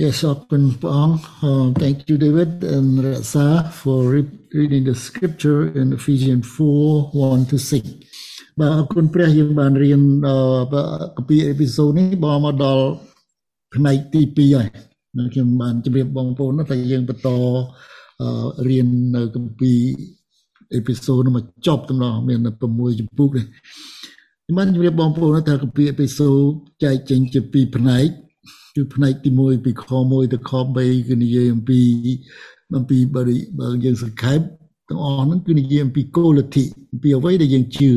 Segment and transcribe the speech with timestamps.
[0.00, 1.20] Yes, open Pong.
[1.44, 7.44] Uh, thank you, David and Rasa, for re reading the scripture in Ephesians 4 1
[7.52, 7.84] to 6.
[8.58, 10.02] បាទអរគុណព្រះយើងបានរៀន
[11.16, 12.84] កាពីអេពីសូតនេះបងមកដល់
[13.74, 14.68] ផ្នែកទី2ហើយ
[15.33, 17.29] ខ្ញុំបានជម្រាបបងប្អូនថាយើងបន្ត
[18.67, 19.71] រៀននៅកាពី
[20.73, 23.45] អេពីសូតនោះមកចប់ទាំងអស់មាន6ជំពូកនេះ
[24.43, 26.39] ខ្ញុំបានជម្រាបបងប្អូនថាកាពីអេពីសូត
[26.83, 28.05] ចែកចេញជាពីរផ្នែក
[28.75, 31.79] គឺផ្នែកទី1ពីខ1ទៅខ3គឺនិយាយអំពី
[32.77, 33.21] អំពីបើ
[33.59, 34.39] បើយើងសង្ខេប
[34.89, 37.91] ទាំងអស់ហ្នឹងគឺនិយាយអំពីគោលលទ្ធិអំពីអ្វីដែលយើងជឿ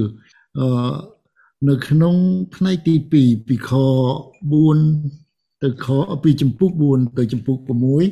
[0.58, 0.68] អឺ
[1.68, 2.14] នៅក្នុង
[2.54, 3.70] ផ្នែកទី2ពីខ
[4.52, 5.27] 4
[5.62, 5.86] ទៅខ
[6.24, 7.56] ពីចំពុក4ទៅចំពុក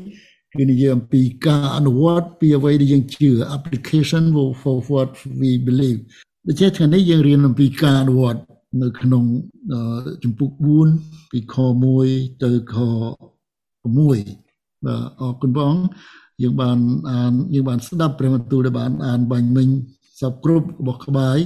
[0.01, 4.25] 6គឺនិយាយអំពីការអនុវត្តពីអ្វីដែលយើងជឿ application
[4.63, 6.01] for what we believe
[6.49, 8.41] ដូច្នេះថ្ងៃនេះយើងរៀនអំពីការអនុវត្ត
[8.83, 9.25] នៅក្នុង
[10.25, 10.51] ចំពុក
[10.91, 11.57] 4ពីខ
[11.99, 12.77] 1ទៅខ
[13.85, 14.25] 6បាទ
[15.21, 15.75] អរគុណបង
[16.43, 16.79] យើងបាន
[17.11, 19.69] អានយើងបានស្ដាប់ព្រះបន្ទូលដែលបានអានបាញ់មិញ
[20.21, 21.39] សពគ្រប់របស់ក្បាយ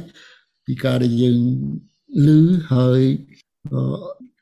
[0.67, 1.39] ពីការដែលយើង
[2.27, 2.29] ឮ
[2.73, 3.01] ហើយ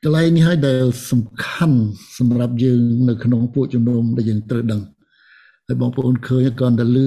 [0.03, 1.79] កន្លែងនេះហើយដែលសំខាន់
[2.17, 4.81] សម្រាប់យើងនៅក្នុងពួកជំនុំដែលយើងត្រូវដឹង
[5.67, 6.99] ហើយបងប្អូនឃើញគ្រាន់តែឮ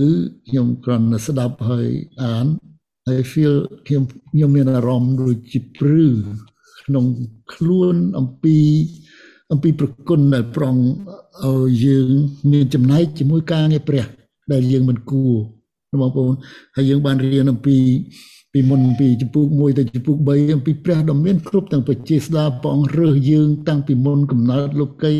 [0.48, 1.86] ខ្ញុំគ្រាន់តែស្ដាប់ហើយ
[2.22, 2.46] អាន
[3.08, 3.54] ហើយ feel
[3.86, 6.06] ខ្ញុំខ្ញុំមានអារម្មណ៍ដូចជាព្រឺ
[6.86, 7.04] ក្នុង
[7.54, 8.56] ខ្លួនអំពី
[9.52, 10.76] អំពីប្រគុណដែលប្រង
[11.44, 12.08] ឲ្យយើង
[12.52, 14.04] មានចំណែកជាមួយការងារព្រះ
[14.52, 15.32] ដែលយើងមិនគួរ
[16.00, 16.32] បងប្អូន
[16.76, 17.76] ហើយយើងបានរៀនអំពី
[18.52, 25.14] ពីមុនពីចំពុក1ទៅចំពុក3អំពីព្រះដ៏មានគ្រប់ទាំងបជាស្ដាព្រះអង្គរើសយើងតាំងពីមុនកំណើតលោកី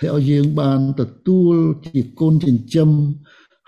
[0.00, 1.54] ហើយឲ្យយើងបានទទួល
[1.86, 2.90] ជាកូនចិញ្ចឹម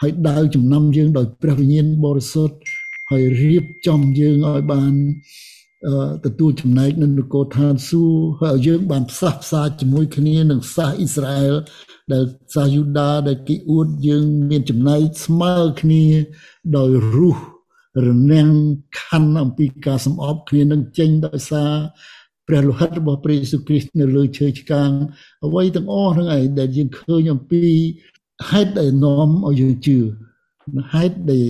[0.01, 2.57] ហើយដើរចំណាំយើងដោយព្រះវិញ្ញាណបរិសុទ្ធ
[3.11, 4.93] ហើយរៀបចំយើងឲ្យបាន
[6.25, 11.55] ទទួលចំណែកនៅនគរឋានសួគ៌ហើយយើងបានផ្សះផ្សាជាមួយគ្នានឹងសាសអ៊ីស្រាអែល
[12.13, 16.05] ដែលសាសយូដាដែលគេអួតយើងមានចំណែកស្មើគ្នា
[16.77, 17.43] ដោយរស់
[18.05, 18.49] រនាំង
[19.01, 21.73] ខណ្ឌអំពីការសំអប់គ្នានឹងចេញដោយសារ
[22.49, 24.91] ព្រះលោហិតរបស់ព្រះយេស៊ូវគ្រីស្ទនៅលើឈើឆ្កាង
[25.47, 27.65] អ្វីទាំងអស់ហ្នឹងឯងដែលយើងឃើញអំពី
[28.51, 29.99] ហេតុដែលនាំឲ្យយើងជឿ
[30.93, 31.47] ហេតុដែល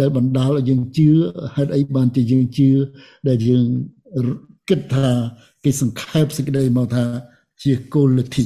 [0.00, 1.08] ដែលបណ្ដាលឲ្យយើងជឿ
[1.54, 2.70] ហេតុអីបានជាយើងជឿ
[3.28, 3.64] ដែលយើង
[4.68, 5.08] គិតថា
[5.64, 7.04] គេសង្ខេបសេចក្តីមកថា
[7.62, 8.44] ជាគោលលទ្ធិ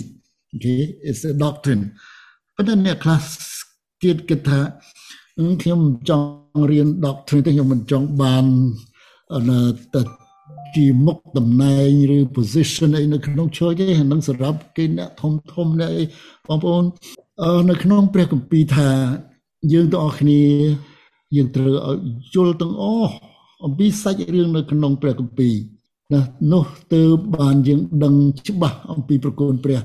[0.55, 1.83] okay it's a doctrine
[2.57, 3.23] ប៉ុន្តែអ្នកខ្លះ
[4.03, 4.61] ទៀតគិតថា
[5.63, 6.29] ខ្ញុំចង់
[6.71, 8.45] រៀន doctrine ទេខ្ញុំមិនចង់បាន
[9.95, 10.03] ទៅ
[10.75, 16.05] ជាមុខតំណែងឬ position អីនៅក្នុង church ទេហ្នឹងសម្រាប់គេអ្នកធំធំអ្នកអី
[16.49, 16.85] បងប្អូន
[17.71, 18.89] នៅក្នុងព្រះគម្ពីរថា
[19.73, 20.43] យើងទាំងអស់គ្នា
[21.37, 21.99] យើងត្រូវឲ្យ
[22.35, 23.13] យល់ទាំងអស់
[23.65, 25.55] អំពីសាច់រឿងនៅក្នុងព្រះគម្ពីរ
[26.13, 26.21] ណា
[26.53, 26.65] នោះ
[26.95, 28.15] ទើបបានយើងដឹង
[28.49, 29.81] ច្បាស់អំពីប្រគល់ព្រះ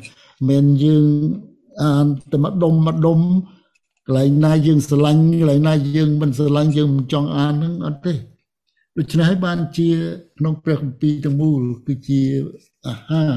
[0.49, 1.05] មិនយើង
[1.83, 3.19] អានតែម្ដុំម្ដុំ
[4.05, 8.13] កន្លែងណាយើងស្រឡាញ់កន្លែងណាយើងមិនស្រឡាញ់យើងមិនចង់អានហ្នឹងអត់ទេ
[8.97, 9.89] ដូច្នេះហើយបានជា
[10.37, 12.21] ក្នុងព្រះគម្ពីរទាំងមូលគឺជា
[12.87, 13.33] អាហារ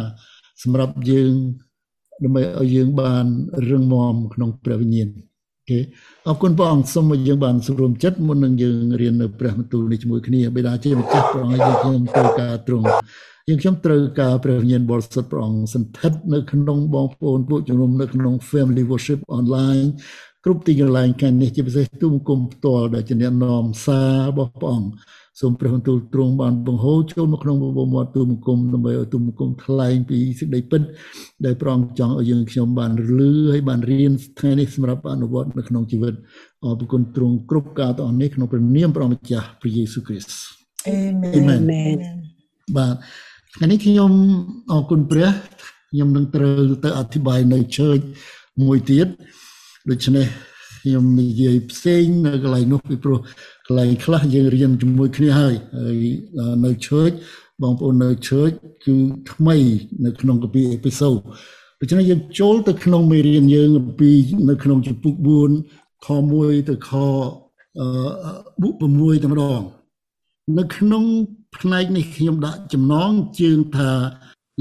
[0.62, 1.32] សម្រាប់យើង
[2.24, 3.24] ដើម្បីឲ្យយើងបាន
[3.70, 5.08] រឹងមាំក្នុងព្រះវិញ្ញាណ
[5.68, 5.78] គេ
[6.28, 12.86] អរគុណព្រះអង្គសូមឲ្យយើងបានស្រួមចិត្តមុននឹងយើងរៀននៅព្រះបន្ទូលនេះជាមួយគ្នាបិតាជាម្ចាស់ព្រះអង្គឲ្យយើងខ្ញុំត្រូវការទ្រង់
[13.48, 19.86] យើងខ្ញុំត្រូវការព្រះវិញ្ញាណបរិសុទ្ធព្រះអង្គសន្តិដ្ឋនៅក្នុងបងប្អូនពួកជំនុំនៅក្នុង Family Worship Online
[20.44, 24.90] គ្រប់ទីកន្លែងខាងនេះជាពិសេសទូមគុំផ្ទាល់ដែលជាអ្នកនាំសាររបស់ព្រះអង្គ
[25.40, 30.82] សូមព្រះបន្ទូលទ្រង់បានបង្ហូរចូលមកក្នុងបបមាត់ទូមគុំដើម្បីឲ្យទូមគុំថ្លែងពីសេចក្តីពិត
[31.44, 36.14] ដែលព្រះអង្គចង់ឲ្យយើងខ្ញុំបានលឺហើយបានរៀនថ្ងៃនេះសម្រាប់អនុវត្តនៅក្នុងជីវិត
[36.64, 40.30] អរគុណទ្រង់គ្រប់ការទាំងអស់នេះក្នុងព្រះនាមព្រះម្ចាស់ព្រះយេស៊ូវគ្រីស្ទ
[40.88, 41.60] អេមែន
[42.76, 42.94] បាទ
[43.54, 44.12] ថ្ងៃនេះខ្ញុំ
[44.72, 45.28] អរគុណព្រះ
[45.90, 48.04] ខ្ញុំនឹងត្រូវទៅអធិប្បាយនៅ church
[48.62, 49.08] មួយទៀត
[49.90, 50.26] ដូច្នេះ
[50.82, 53.18] ខ្ញុំនិយាយផ្សេងនៅកន្លែងនោះពីព្រោះ
[53.66, 55.98] កន្លែងខ្លះយើងរៀនជាមួយគ្នាហើយហើយ
[56.64, 57.14] នៅ church
[57.62, 58.54] បងប្អូននៅ church
[58.84, 58.94] គឺ
[59.32, 59.56] ថ្មី
[60.04, 61.18] នៅក្នុងកាពីអេពីសូត
[61.80, 64.10] ដូច្នេះយើងចូលទៅក្នុងមេរៀនយើងអំពី
[64.50, 65.14] នៅក្នុងជំពូក
[65.60, 66.08] 4ខ
[66.38, 66.90] 1ទៅខ
[68.62, 69.60] បុ6តែម្ដង
[70.58, 71.04] នៅក្នុង
[71.56, 73.10] ផ្នែកនេះខ្ញុំដាក់ចំណង
[73.40, 73.90] ជើងថា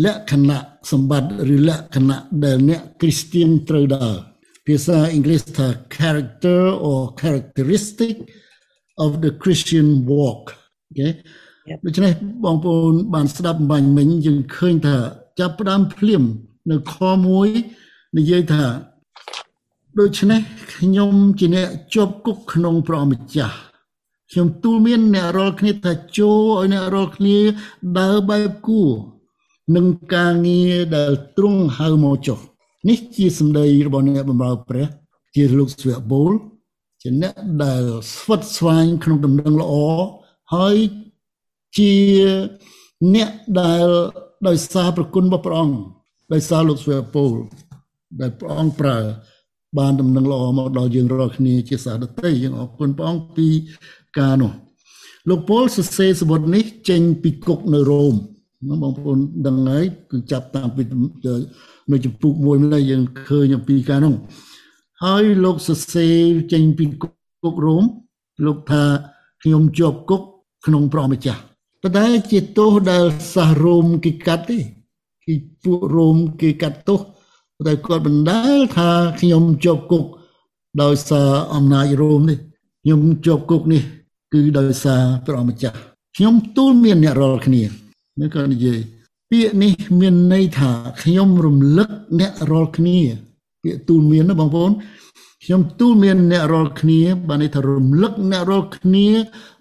[0.05, 4.36] លក្ខណៈសម្បត្តិឬលក្ខណៈដែលអ្នកគ្រីស្ទៀនត្រូវដើរ
[4.67, 5.67] ភាសាអង់គ្លេសថា
[5.97, 8.15] character or characteristic
[9.03, 10.43] of the Christian walk
[10.87, 11.09] អូខេ
[11.85, 14.97] ដូច្នេះបងប្អូនបានស្ដាប់បាញ់មិញយើងឃើញថា
[15.39, 16.23] ចាប់ផ្ដើមភ្លាម
[16.71, 16.95] នៅខ
[17.55, 18.65] 1និយាយថា
[19.99, 20.41] ដូច្នេះ
[20.75, 23.57] ខ្ញុំជាអ្នកជាប់គុកក្នុងព្រះម្ចាស់
[24.31, 27.37] ខ្ញុំទូលមានអ្នករាល់គ្នាថាចូលឲ្យអ្នករាល់គ្នា
[27.99, 28.89] ដើរបែបគួរ
[29.75, 29.85] នឹង
[30.15, 32.39] ការងារដែលទ្រង់ហៅមកចុះ
[32.89, 34.87] នេះជាសម្ដីរបស់អ្នកបម្រើព្រះ
[35.35, 36.33] ជាលោកស្វៈបូល
[37.01, 37.33] ជាអ្នក
[37.63, 37.83] ដែល
[38.15, 39.73] ស្វិតស្វាញក្នុងដំណឹងល្អ
[40.55, 40.75] ហើយ
[41.77, 41.93] ជា
[43.15, 43.29] អ្នក
[43.61, 43.87] ដែល
[44.47, 45.77] ដោយសារប្រគុណរបស់ព្រះអង្គ
[46.33, 47.33] ដោយសារលោកស្វេពូល
[48.21, 48.97] ដែលព្រះអង្គប្រើ
[49.77, 53.47] បានដំណឹងល្អមកដល់យើងរាល់គ្នាជាសាសដតីយើងអរគុណព្រះអង្គពី
[54.19, 54.51] ការនោះ
[55.29, 58.13] លោកពូលសរសេរសបុតនេះចេញពីគុកនៅរ៉ូម
[58.81, 60.81] បងប្អូនដឹងហើយគឺចាប់តាំងពី
[61.91, 64.13] នៅចំពុកមួយម្លេះយើងឃើញអំពីការនោះ
[65.03, 66.17] ហើយលោកសរសេរ
[66.51, 67.83] ចេញពីគុករ៉ូម
[68.45, 68.83] លោកថា
[69.43, 70.21] ខ្ញុំជាប់គុក
[70.65, 71.41] ក្នុងព្រះម្ចាស់
[71.81, 74.57] ប៉ុន្តែជាទោសដែលសាសរ៉ូមគេកាត់ទេ
[75.25, 77.01] គេពួករ៉ូមគេកាត់ទោស
[77.67, 78.89] តែគាត់បណ្ដាលថា
[79.21, 80.05] ខ្ញុំជាប់គុក
[80.81, 82.37] ដោយសារអំណាចរ៉ូមនេះ
[82.83, 83.81] ខ្ញុំជាប់គុកនេះ
[84.33, 85.75] គឺដោយសារព្រះម្ចាស់
[86.15, 87.63] ខ្ញុំទូលមានអ្នករាល់គ្នា
[88.19, 88.79] នេះក៏និយាយ
[89.31, 90.71] ពាក្យនេះមានន័យថា
[91.03, 91.89] ខ្ញុំរំលឹក
[92.19, 92.99] អ្នករាល់គ្នា
[93.63, 94.71] ពាក្យទូលមានណាបងប្អូន
[95.43, 99.07] ខ្ញុំទូលមានអ្នករាល់គ្នាបានន័យថារំលឹកអ្នករាល់គ្នា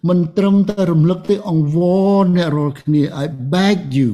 [0.09, 1.79] មិនត្រឹមតែរំលឹកទេអង្វ
[2.19, 4.11] រអ្នករាល់គ្នា I beg you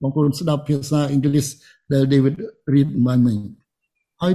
[0.00, 1.46] បងប្អូនស្ដាប់ភាសាអង់គ្លេស
[1.92, 2.34] ដែល David
[2.72, 3.38] read បានមិញ
[4.22, 4.34] ហើយ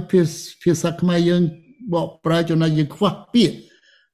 [0.62, 1.42] ភាសាខ្មែរយើង
[1.94, 3.56] បកប្រែចំណុចយើងខ្វះពាក្យ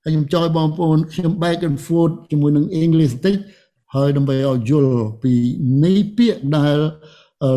[0.02, 3.35] ហើយខ្ញុំចង់ឲ្យបងប្អូនខ្ញុំ back and forth ជាមួយនឹង English បន្តិច
[3.95, 5.33] ហើយដើម្បីឲ្យយល់ពី
[5.85, 6.79] នៃពាក្យដែល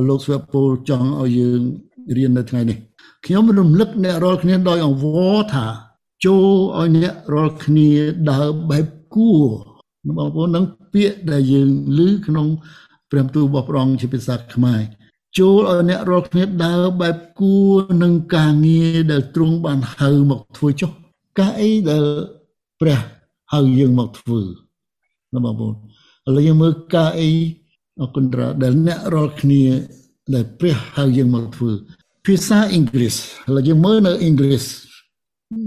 [0.07, 1.61] លោកស្វេពូលចង់ឲ្យយើង
[2.17, 2.77] រៀននៅថ្ងៃនេះ
[3.25, 5.65] ខ្ញុំរំលឹកអ្នករាល់គ្នាដោយអង្វរថា
[6.25, 6.47] ចូល
[6.77, 7.89] ឲ្យអ្នករាល់គ្នា
[8.31, 8.85] ដើរបែប
[9.15, 9.45] គួរ
[10.17, 12.47] បងប្អូននឹងពាក្យដែលយើងឮក្នុង
[13.11, 14.81] ព្រះទូលរបស់ព្រះអង្គជាភាសាខ្មែរ
[15.37, 20.91] ចូលឲ្យអ្នករាល់គ្នាដើរបែបគួរនឹងការងារដែលទ្រង់បានហៅមកធ្វើចុះ
[21.39, 22.03] ការអីដែល
[22.81, 22.99] ព្រះ
[23.53, 24.41] ហៅយើងមកធ្វើ
[25.33, 25.75] ណាបងប្អូន
[26.27, 27.31] ឥឡូវយើងមើលការអី
[28.01, 29.63] អគុណត្រាដែលអ្នករាល់គ្នា
[30.33, 31.71] ដែលព្រះហៅយើងមកធ្វើ
[32.25, 34.63] ភាសាអង់គ្លេសឥឡូវយើងមើលនៅអង់គ្លេស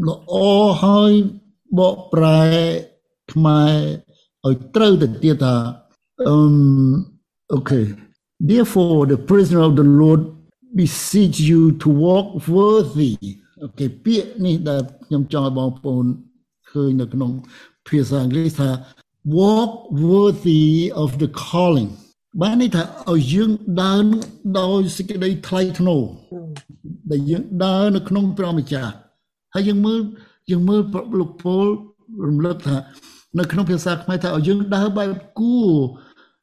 [0.09, 0.35] ល្អ
[0.85, 1.13] ហើយ
[1.79, 2.43] បកប្រែ
[3.33, 3.75] ខ្មែរ
[4.47, 5.57] ឲ្យត្រូវទៅទៀតថា
[6.29, 6.37] អឺ
[7.49, 7.95] Okay.
[8.41, 10.21] Therefore, the prisoner of the Lord
[10.75, 13.17] beseech you to walk worthy.
[13.67, 16.07] Okay ពាក្យនេះដែលខ្ញុំចង់ឲ្យបងប្អូន
[16.71, 17.31] ឃើញនៅក្នុង
[17.89, 18.69] ភាសាអង់គ្លេសថា
[19.27, 21.91] walk worthy of the calling
[22.43, 22.83] បានន័យថា
[23.13, 23.51] ឲ្យយើង
[23.83, 24.05] ដើរ
[24.61, 26.03] ដោយសេចក្តីថ្លៃថ្នូរ
[27.11, 28.93] ដែលយើងដើរនៅក្នុងព្រះម្ចាស់
[29.55, 30.01] ហើយយើងមើល
[30.51, 30.81] យើងមើល
[31.19, 31.67] លោកពល
[32.27, 32.77] រំលឹកថា
[33.39, 35.73] នៅក្នុងភាសាខ្មែរថាឲ្យយើងដើរបែបគួរ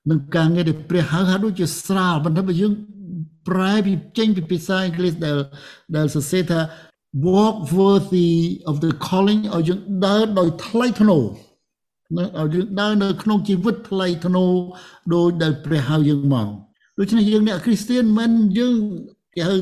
[0.09, 2.73] នឹងការងារដែលព្រះហៅថាដូចជាស្រាលប៉ុន្តែបើយើង
[3.47, 5.37] ប្រែពីចេញពីភាសាអង់គ្លេសដែល
[5.95, 6.59] ដែលសរសេរថា
[7.27, 8.31] walk worthy
[8.69, 11.23] of the calling ឲ្យយើងដើរដោយថ្លៃថ្នូរ
[12.17, 14.51] នៅឲ្យយើងដើរនៅក្នុងជីវិតថ្លៃថ្នូរ
[15.13, 16.47] ដោយដែលព្រះហៅយើងមក
[16.99, 18.77] ដូច្នេះយើងអ្នកគ្រីស្ទានមិនយើង
[19.35, 19.55] គេហៅ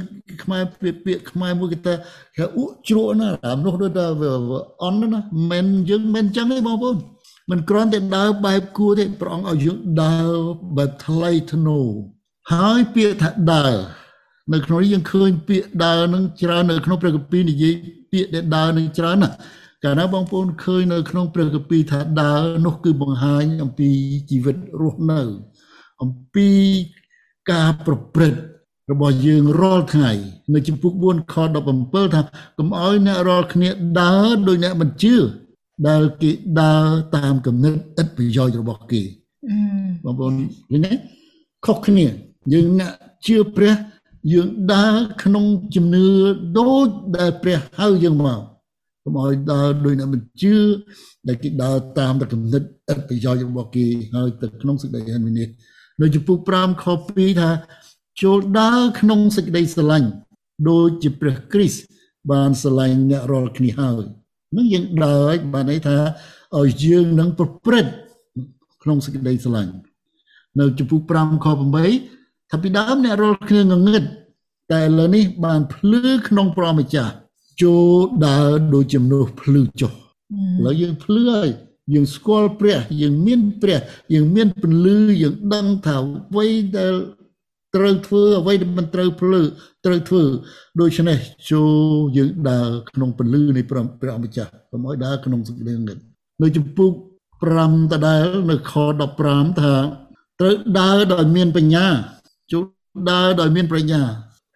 [0.44, 1.94] ខ្មែរពាក្យខ្មែរមួយគេថា
[2.36, 4.06] គេអ៊ូជ្រក់ណាអានោះដូចថា
[4.84, 5.20] អន់ណា
[5.52, 6.98] មិនយើងមិនចឹងទេបងប្អូន
[7.50, 10.32] មិនគ្រាន់តែដើរបែបគួរទេព្រះអង្គឲ្យយើងដើរ
[10.78, 11.88] បែបថ្លៃថ្នូរ
[12.54, 13.76] ហើយពាក្យថាដើរ
[14.54, 17.74] នៅក្នុងនេះយើងឃើញពាក្យដើរនឹងច្រើននៅក្នុងព្រះគម្ពីរនិយាយ
[18.12, 19.36] ពាក្យដែលដើរនឹងច្រើនណាស់
[19.84, 23.90] កាលណាបងប្អូនឃើញនៅក្នុងព្រះគម្ពីរថាដើរនោះគឺបង្ហាញអំពី
[24.30, 25.22] ជីវិតរស់នៅ
[26.02, 26.50] អំពី
[27.52, 28.42] ការប្រព្រឹត្ត
[28.92, 30.12] របស់យើងរាល់ថ្ងៃ
[30.54, 31.36] នៅចំពុក4ខ
[31.74, 32.22] 17ថា
[32.58, 33.70] កុំឲ្យអ្នករាល់គ្នា
[34.02, 35.16] ដើរដោយអ្នកមិនជឿ
[35.88, 39.04] ដែលគេដើរតាមគំនិតឥតប្រយោជន៍របស់គេ
[40.04, 40.34] បងប្អូន
[40.72, 40.92] ឃើញទេ
[41.66, 42.06] ខុសគ្នា
[42.54, 42.92] យើងអ្នក
[43.26, 43.74] ជឿព្រះ
[44.34, 45.46] យើងដើរក្នុង
[45.76, 46.06] ជំនឿ
[46.60, 48.42] ដូចដែលព្រះហៅយើងមក
[49.04, 50.56] កុំឲ្យដើរដោយអ្នកមិនជឿ
[51.28, 52.66] ដែលគេដើរតាមតែគំនិតឥ
[52.98, 57.50] តប្រយោជន៍របស់គេហើយទៅក្នុងសេចក្តីហិនវិនិច្ឆ័យនៅចំពុក5ខ2ថា
[58.22, 60.10] ចូលដើរក្នុងសេចក្តីស្រឡាញ់
[60.70, 61.82] ដូចជាព្រះគ្រីស្ទ
[62.32, 64.04] បានស្រឡាញ់អ្នករាល់គ្នាហើយ
[64.56, 65.98] នឹងយើងដើរបានន័យថា
[66.60, 67.94] ឲ្យយើងនឹងប្រព្រឹត្ត
[68.84, 69.74] ក្នុងសេចក្តីស្រឡាញ់
[70.60, 71.48] នៅចំពុក5ខ
[72.00, 74.04] 8ថាពីដើមអ្នករាល់គ្នាងងឹត
[74.72, 77.14] តែឥឡូវនេះបានភ្លឺក្នុងព្រះម្ចាស់
[77.62, 77.92] ចូល
[78.28, 79.96] ដើរដូចជំនួសភ្លឺចុះឥ
[80.66, 81.50] ឡូវយើងភ្លឺហើយ
[81.94, 83.80] យើងស្គាល់ព្រះយើងមានព្រះ
[84.14, 85.96] យើងមានពន្លឺយើងដឹងថា
[86.32, 86.94] អ្វីដែល
[87.76, 89.42] ត្រូវធ្វើអ្វីដែលមិនត្រូវភ្លឺ
[89.86, 90.24] ត្រូវធ្វើ
[90.80, 91.18] ដូច្នេះ
[91.52, 91.72] ចូល
[92.18, 95.98] យើងដើរក្នុងពន្លឺនៃព្រះព្រះម្ចាស់កុំឲ្យដើរក្នុងសេចក្តីងឹត
[96.42, 96.92] នៅចំពុក
[97.42, 98.74] 5ដដែលនៅខ
[99.18, 99.74] 15ថា
[100.40, 101.86] ត្រូវដើរដោយមានបញ្ញា
[102.52, 102.64] ចូល
[103.12, 104.02] ដើរដោយមានប្រាជ្ញា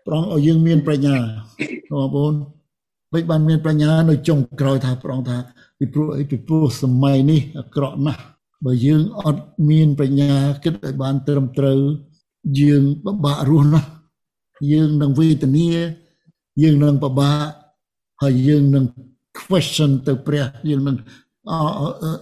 [0.06, 1.16] ព្រះអង្គឲ្យយើងមានប្រាជ្ញា
[1.92, 2.34] បងប្អូន
[3.16, 5.38] មិនបានមានប្រាជ្ញានៅចុងក្រោយថាព្រះអង្គថា
[5.78, 8.22] ពីព្រោះអីពីព្រោះសម័យនេះអាក្រក់ណាស់
[8.66, 10.32] បើយើងអត់មានប្រាជ្ញា
[10.64, 11.80] គិតឲ្យបានត្រឹមត្រូវ
[12.60, 13.90] យើងពិបាករស់ណាស់
[14.72, 15.70] យើងនឹងវេទនា
[16.64, 17.48] យើងនឹងពិបាក
[18.22, 18.86] ហើយយើងនឹង
[19.40, 20.96] question ទៅព្រះយើងនឹង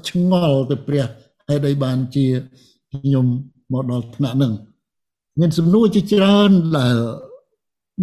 [0.08, 1.06] ឆ្ងល់ទៅព្រះ
[1.48, 2.26] ហើយដែលបានជា
[2.92, 3.26] ខ្ញុំ
[3.72, 4.54] មកដល់ថ្នាក់នឹង
[5.40, 6.98] មានសំណួរជាច្រើនដែល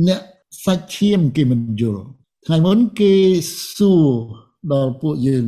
[0.08, 0.20] អ្នក
[0.64, 2.04] សាច់ឈាមគេមិនយល់
[2.46, 3.14] ថ្ងៃមុនគេ
[3.76, 4.08] សួរ
[4.72, 5.44] ដល់ពួកយើង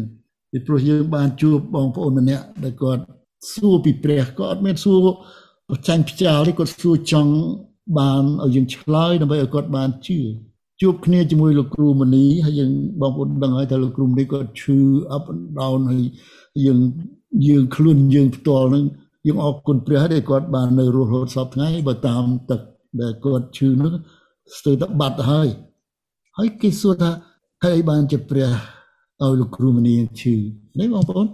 [0.51, 3.03] ពីព្រោះយើងបានជួបបងប្អូនម្នាក់ដែលគាត់
[3.53, 4.99] សួរពីព្រះក៏អត់មានសួរ
[5.89, 7.35] ចាញ់ផ្ចាលទេគាត់សួរចង់
[7.99, 10.19] បានឲ្យយើងឆ្លើយដើម្បីឲ្យគាត់បានជឿ
[10.81, 12.71] ជួបគ្នាជាមួយលោកគ្រូមនីហើយយើង
[13.01, 14.79] បងប្អូនដឹងហើយថាលោកគ្រូមនីគាត់ឈឺ
[15.17, 16.05] up and down ហើយ
[16.67, 16.79] យើង
[17.49, 18.85] យើងខ្លួនយើងផ្ទាល់នឹង
[19.27, 22.61] យើងអរគុណព្រះដែលគាត់បាននៅរស់រហូតសពថ្ងៃបើតាមទឹក
[23.01, 23.93] ដែលគាត់ឈឺនោះ
[24.57, 25.49] ស្ទើរតែបាត់ហើយ
[26.37, 27.11] ហើយគេសួរថា
[27.65, 28.49] ហើយបានជាព្រះ
[29.23, 30.35] ឲ្យលោកគ្រូមនីឈឺ
[30.79, 31.27] នេះបងប្អូន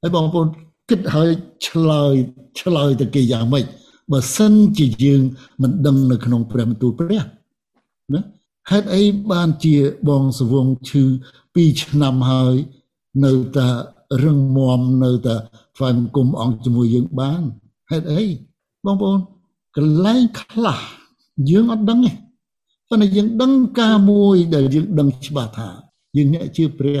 [0.00, 0.46] ហើយបងប្អូន
[0.90, 1.30] គិតហើយ
[1.66, 2.14] ឆ្លើយ
[2.60, 3.64] ឆ្លើយទៅគេយ៉ាងម៉េច
[4.12, 5.22] បើសិនជាយើង
[5.62, 7.22] មិនដឹងនៅក្នុងព្រះបន្ទូលព្រះ
[8.14, 8.20] ណា
[8.70, 9.02] ហេតុអី
[9.32, 9.76] បានជា
[10.08, 11.04] បងសវងឈឺ
[11.44, 12.54] 2ឆ្នាំហើយ
[13.24, 13.68] នៅតែ
[14.24, 15.36] រឹងមាំនៅតែ
[15.76, 17.42] ថ្វាយបង្គំអង្គជាមួយយើងបាន
[17.90, 18.24] ហេតុអី
[18.86, 19.20] បងប្អូន
[19.76, 20.80] កន្លែងខ្លះ
[21.50, 22.12] យើងអត់ដឹងទេ
[22.88, 25.68] ប៉ុន្តែយើងដឹងការមួយដែលយើងដឹងច្បាស់ថា
[26.16, 27.00] យើងអ្នកជាព្រះ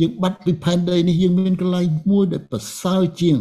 [0.00, 3.36] យើងបាត់ពីផែនដីនេះយើងមានកន្លែងមួយដែលប្រសើរជាង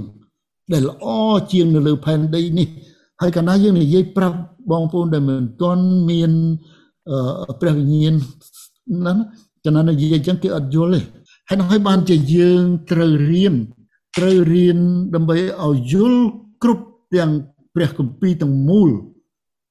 [0.73, 1.05] ដែលល្អ
[1.51, 2.67] ជាងនៅលើផែនដីនេះ
[3.21, 4.37] ហើយកាលណាយើងនិយាយប្រាប់
[4.71, 6.31] បងប្អូនដែលមិនទាន់មាន
[7.59, 8.15] ព្រះវិញ្ញាណ
[9.05, 9.13] ណា
[9.63, 11.01] កាលណានិយាយអញ្ចឹងគេអត់យល់ទេ
[11.49, 13.55] ហើយនឹងហើយបានជាយើងត្រូវរៀន
[14.17, 14.79] ត្រូវរៀន
[15.15, 16.21] ដើម្បីឲ្យយល់
[16.63, 17.31] គ្រប់ទាំង
[17.75, 18.89] ព្រះគម្ពីរទាំងមូល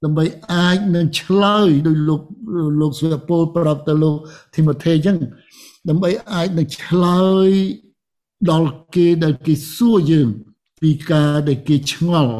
[0.04, 2.22] ដើម្បីអាចនឹងឆ្លើយដោយលោក
[2.80, 4.16] លោកស្វេពលប្រាប់ទៅលោក
[4.54, 5.16] ធីម៉ូថេអញ្ចឹង
[5.88, 7.50] ដើម្បីអាចនឹងឆ្លើយ
[8.50, 10.28] ដល់គេដែលគេសួរយើង
[10.82, 12.34] ពីការដែលគេឆ្ងល់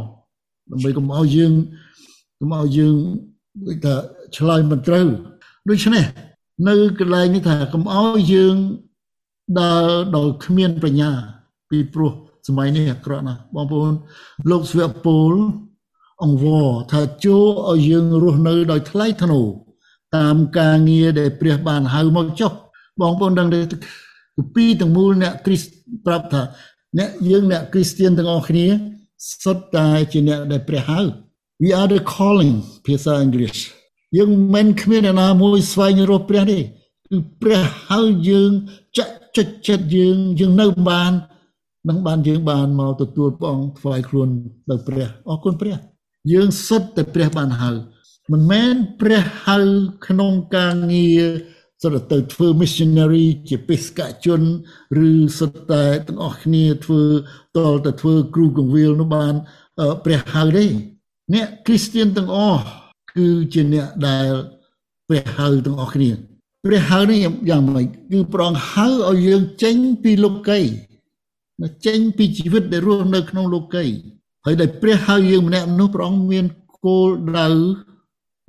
[0.71, 1.53] ដើម្បីកុំឲ្យយើង
[2.38, 2.97] កុំឲ្យយើង
[3.67, 3.95] ដូចថា
[4.37, 5.07] ឆ្លើយមិនត្រូវ
[5.69, 6.05] ដូច្នេះ
[6.69, 8.57] នៅកន្លែងនេះថាកុំឲ្យយើង
[9.61, 11.11] ដើរដោយគ្មានបញ្ញា
[11.71, 12.12] ពីព្រោះ
[12.49, 13.95] សម័យនេះអាក្រក់ណាស់បងប្អូន
[14.50, 15.33] លោកស្វៈពល
[16.25, 19.47] អង្វរថាចូលឲ្យយើងរស់នៅដោយថ្លៃថ្នូរ
[20.17, 22.53] តាមការងារដែលព្រះបានហៅមកចុះ
[23.01, 23.61] បងប្អូនដឹងទេ
[24.55, 25.71] ពីទាំងមូលអ្នកគ្រីស្ទ
[26.07, 26.43] ប្រាប់ថា
[26.99, 28.67] អ្នកយើងអ្នកគ្រីស្ទៀនទាំងអស់គ្នា
[29.43, 31.01] សុទ្ធតែជាអ្នកដែលព្រះហៅ
[31.63, 32.55] we are the calling
[32.87, 33.57] ភាសាអង់គ្លេស
[34.17, 38.51] យើងមិនគ្មានអ្នកណាមួយស្វែងរកព្រះទេគឺព្រះហៅយើង
[38.99, 41.13] ចាក់ចិត្តចិត្តយើងយើងនៅបាន
[41.89, 44.29] នឹងបានយើងបានមកទទួលព្រះអង្គថ្វាយខ្លួន
[44.69, 45.77] ដល់ព្រះអរគុណព្រះ
[46.33, 47.71] យើងសុទ្ធតែព្រះបានហៅ
[48.33, 49.59] មិនមែនព្រះហៅ
[50.07, 51.23] ក្នុងការងារ
[51.83, 54.41] សុទ្ធទៅធ្វើ missionary ជាបេសកជន
[55.09, 57.03] ឬសុទ្ធតែទាំងអស់គ្នាធ្វើ
[57.57, 59.35] តលទៅធ្វើគ្រូកងវិលនោះបាន
[60.05, 60.67] ព្រះហៅទេ
[61.35, 62.63] អ្នកគ្រីស្ទៀនទាំងអស់
[63.17, 64.31] គឺជាអ្នកដែល
[65.09, 66.11] ព្រះហៅទាំងអស់គ្នា
[66.65, 67.19] ព្រះហៅនេះ
[67.51, 70.61] យ៉ាងម៉េចគឺប្រងហៅឲ្យយើងចេញពីលោកី
[71.87, 73.85] ចេញពីជីវិតដែលរស់នៅក្នុងលោកី
[74.49, 76.45] ហើយដែលព្រះហៅយើងម្នាក់នោះព្រះអង្គមាន
[76.85, 77.49] គោលដៅ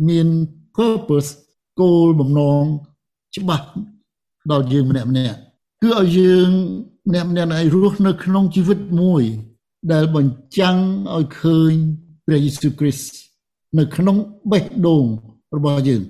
[0.07, 0.27] មាន
[0.77, 1.29] purpose
[1.79, 2.63] គោលបំណង
[3.35, 3.67] ច្បាស់
[4.51, 5.37] ដល់យើងម្នាក់ម្នាក់
[5.81, 6.49] គឺឲ្យយើង
[7.09, 9.23] ម្នាក់ម្នាក់ឲ្យរស់នៅក្នុងជីវិតមួយ
[9.91, 10.77] ដែលបញ្ចាំង
[11.15, 11.73] ឲ្យឃើញ
[12.25, 13.13] ព្រះយេស៊ូវគ្រីស្ទ
[13.77, 14.17] នៅក្នុង
[14.51, 15.05] បេះដូង
[15.57, 16.01] របស់យើង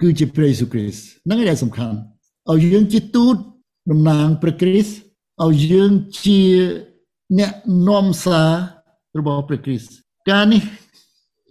[0.00, 1.98] គឺជាព្រះយេស៊ូវគ្រីស្ទហ្នឹងឯងដែលសំខាន់
[2.50, 3.36] ឲ្យយើងជាទូត
[3.90, 4.94] តំណាងព្រះគ្រីស្ទ
[5.44, 5.92] ឲ្យយើង
[6.24, 6.40] ជា
[7.38, 7.52] អ្នក
[7.88, 8.52] នាំសារ
[9.18, 9.90] របស់ព្រះគ្រីស្ទ
[10.30, 10.62] ការនេះ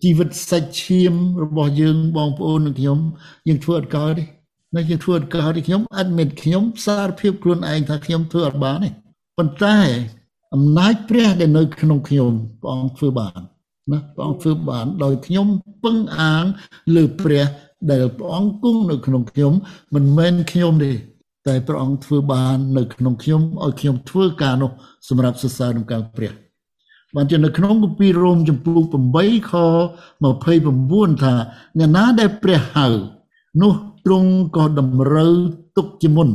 [0.03, 2.99] ជីវិតសាច់ឈាមរបស់យើងបងប្អូននិងខ្ញុំ
[3.47, 4.23] យើងធ្វើអត់កើតទេ
[4.75, 8.89] នៅយើងធ្វើអត់កើតទេខ្ញុំអត់មានខ្ញុំសារភាពខ្លួនឯងថាខ្ញុំធ្វើអត់បានទេ
[9.37, 9.77] ប៉ុន្តែ
[10.53, 12.31] អំណាចព្រះដែលនៅក្នុងខ្ញុំ
[12.61, 13.39] ព្រះអង្គធ្វើបាន
[13.91, 15.47] ណាព្រះអង្គធ្វើបានដោយខ្ញុំ
[15.83, 16.45] ពឹងអាង
[16.95, 17.45] លើព្រះ
[17.91, 19.53] ដែលព្រះអង្គគង់នៅក្នុងខ្ញុំ
[19.95, 20.93] មិនមែនខ្ញុំទេ
[21.47, 24.71] តែព្រះអង្គធ្វើបាននៅក្នុងខ្ញុំឲ្យខ្ញុំធ្វើការនោះ
[25.09, 26.33] សម្រាប់សរសើរនឹងការព្រះ
[27.15, 28.79] បានជានៅក្នុងគម្ពីររ៉ូមចំពោះ
[29.15, 29.53] 8ខ
[30.37, 31.33] 29ថា
[31.77, 32.87] អ្នកណាដែលព្រះហៅ
[33.61, 33.73] នោះ
[34.05, 35.33] ទ្រង់ក៏តម្រូវ
[35.77, 36.29] ទុកជាមុន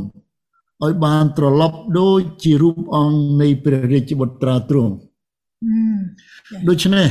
[0.83, 4.93] ឲ្យបានត្រឡប់ដូចជារូបអង្គនៃព្រះរាជបុត្រាទ្រង់
[6.67, 7.07] ដូច្នេះ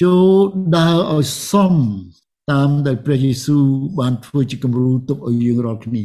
[0.00, 0.26] ចូល
[0.76, 1.74] ដើរឲ្យសម
[2.50, 3.64] តាមដែលព្រះយេស៊ូវ
[3.98, 6.02] បានធ្វើជាគំរូទុកឲ្យយើងរាល់គ្នា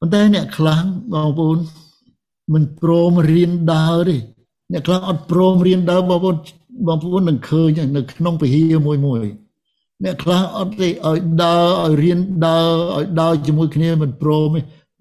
[0.00, 0.78] ប៉ុន្តែអ្នកខ្លះ
[1.12, 1.58] បងប្អូន
[2.52, 4.18] មិនព្រមរៀនដើរទេ
[4.72, 6.36] អ្នកខ្លះអត់ព្រមរៀនដើរបងប្អូន
[6.86, 9.24] បងប្អូននឹងឃើញនៅក្នុងពហិមួយមួយ
[10.04, 14.60] អ្នកខ្លះអត់ទេឲ្យដើរឲ្យរៀនដើរឲ្យដើរជាមួយគ្នាមិនព្រមទេ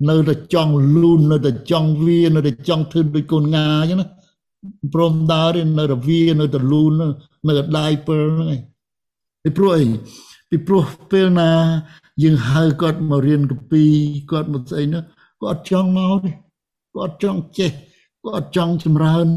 [0.09, 4.07] នៅតែចង់លូននៅតែចង់វានៅតែចង់ធ្វើដូចកូនងាអញ្ចឹងណា
[4.93, 6.91] ព្រមដើរនៅតែវានៅតែលូន
[7.47, 8.61] នៅតែដៃពើហ្នឹងឯង
[9.43, 9.85] ពីព្រោះអី
[10.49, 11.51] ពីព្រោះពេលណា
[12.23, 13.83] យើងហៅគាត់មករៀនកពី
[14.31, 15.03] គាត់មកស្អីនោះ
[15.41, 16.31] គាត់ចង់មកទេ
[16.95, 17.71] គាត់ចង់ចេះ
[18.25, 19.27] គាត់ចង់ចម្រើន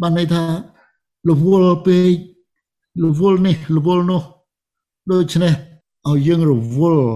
[0.00, 0.44] បានន័យថា
[1.30, 2.12] រវល់ពេក
[3.04, 4.22] រវល់នេះរវល់នោះ
[5.12, 5.54] ដូច្នេះ
[6.08, 7.10] ឲ្យយើងរវល់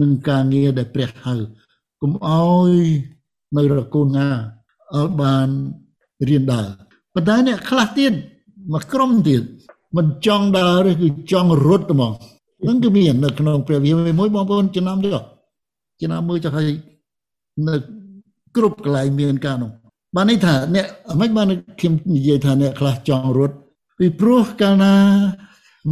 [0.00, 1.34] នឹងការងារដែលព្រះហៅ
[2.00, 2.72] កុំឲ្យ
[3.56, 5.48] នៅរកូនងាឲ្យបាន
[6.28, 6.68] រៀនដើរ
[7.14, 8.12] ប៉ុន្តែអ្នកខ្លះទៀត
[8.72, 9.42] មកក្រុមទៀត
[9.96, 12.12] មិនចង់ដើរទេគឺចង់រត់ហ្មង
[12.62, 15.10] ហ្នឹងគឺមាននៅក្នុងព្រះវិហារមួយបងប្អូនចំណាំទេ
[16.00, 16.68] ចំណាំមើលចុះឲ្យ
[17.68, 17.74] នៅ
[18.56, 19.70] គ្រប់កន្លែងមានការនោះ
[20.14, 20.86] បានន័យថាអ្នក
[21.20, 21.48] មិនបាន
[21.80, 23.56] ខ្ញុំនិយាយថាអ្នកខ្លះចង់រត់
[23.98, 24.94] ពីព្រោះកាលណា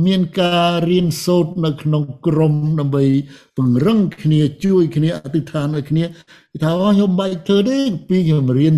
[0.07, 3.05] មានការរៀនសូត្រនៅ ក្នុងក្រុមដើម្បី
[3.57, 6.05] ពង្រឹងគ្នាជួយ គ្នាអធិដ្ឋានឲ្យគ្នា
[6.63, 8.75] ថាខ្ញុំបាច់ធ្វើទេពីខ្ញុំរៀន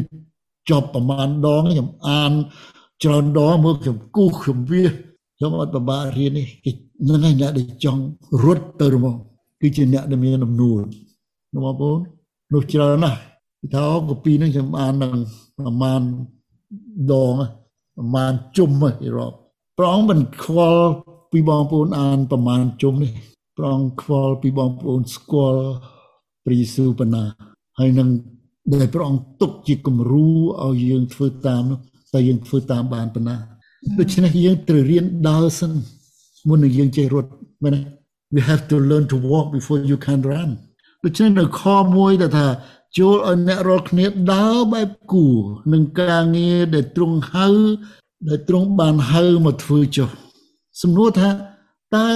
[0.71, 2.33] ចប់ប្រហែលដងខ្ញុំអាន
[3.03, 4.85] ច្រើនដងមើលខ្ញុំគូសខ្ញុំវា
[5.37, 8.03] ខ្ញុំអត់ប្របារៀននេះហ្នឹងឯងអ្នកដែលចង់
[8.45, 9.15] រត់ទៅហ្មង
[9.61, 10.83] គឺជាអ្នកដែលមានអំនួត
[11.53, 11.99] បងប្អូន
[12.53, 13.19] នោះច្រើនណាស់
[13.75, 15.17] ថាកពីហ្នឹងខ្ញុំអាននឹង
[15.57, 16.03] ប្រហែល
[17.13, 17.35] ដង
[17.97, 19.37] ប្រហែលជុំហ្នឹងរាប់
[19.79, 20.87] ព្រះអង្គមិនខ្វល់
[21.33, 23.13] ពីបងប្អូនអានប្រមាណជុំនេះ
[23.57, 25.65] ព្រះអង្គខ្វល់ពីបងប្អូនស្គាល់
[26.45, 27.25] ព្រះយេស៊ូវប៉ុណ្ណា
[27.79, 28.09] ហើយនឹង
[28.75, 30.29] ដែលព្រះអង្គទុកជាគំរូ
[30.65, 31.79] ឲ្យយើងធ្វើតាមនោះ
[32.13, 33.37] តែយើងធ្វើតាមបានប៉ុណ្ណា
[33.99, 35.73] ដូច្នេះយើងត្រូវរៀនដើរសិន
[36.49, 37.31] មុននឹងយើងចេះរត់
[37.63, 37.81] មែនទេ
[38.35, 40.51] we have to learn to walk before you can run
[41.05, 41.63] ដូច្នេះនៅខ
[41.97, 42.47] មួយដែលថា
[42.97, 45.39] ចូលឲ្យអ្នករាល់គ្នាដើរបែបគួរ
[45.73, 47.49] នឹងការងារដែលទ្រង់ហៅ
[48.29, 50.09] ដែលទ្រង់បានហៅមកធ្វើចុះ
[50.83, 51.31] សំណួរថា
[51.97, 52.09] តើ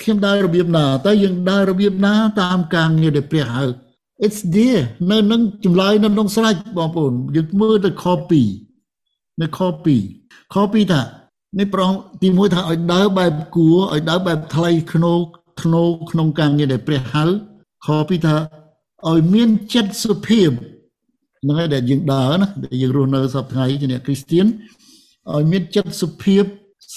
[0.00, 3.64] ខ្ញុំដើររបៀបណាតើយើងដើររបៀបណាតាមការងារដែលព្រះហៅ
[4.26, 8.04] it's there នៅនឹងចម្លើយនៅក្នុងស្រេចបងប្អូនយើងមើលទៅខ
[8.72, 11.02] 2នៅខ2ខ2ថា
[11.58, 15.18] នេះប្រងទី1ថាឲ្យដើរបែបគួរឲ្យដើរបែបថ្លៃក្នុង
[15.62, 17.24] ក្នុងក្នុងការងារដែលព្រះហៅ
[17.86, 18.36] ខ2ថា
[19.08, 20.50] ឲ្យមានចិត្តសុភាព
[21.42, 24.46] ហ្នឹងហើយដែលយើងដើរណាដែលយើងរស់នៅសប្តាហ៍ថ្ងៃជាអ្នកគ្រីស្ទៀន
[25.32, 26.44] ឲ្យមានចិត្តសុភាព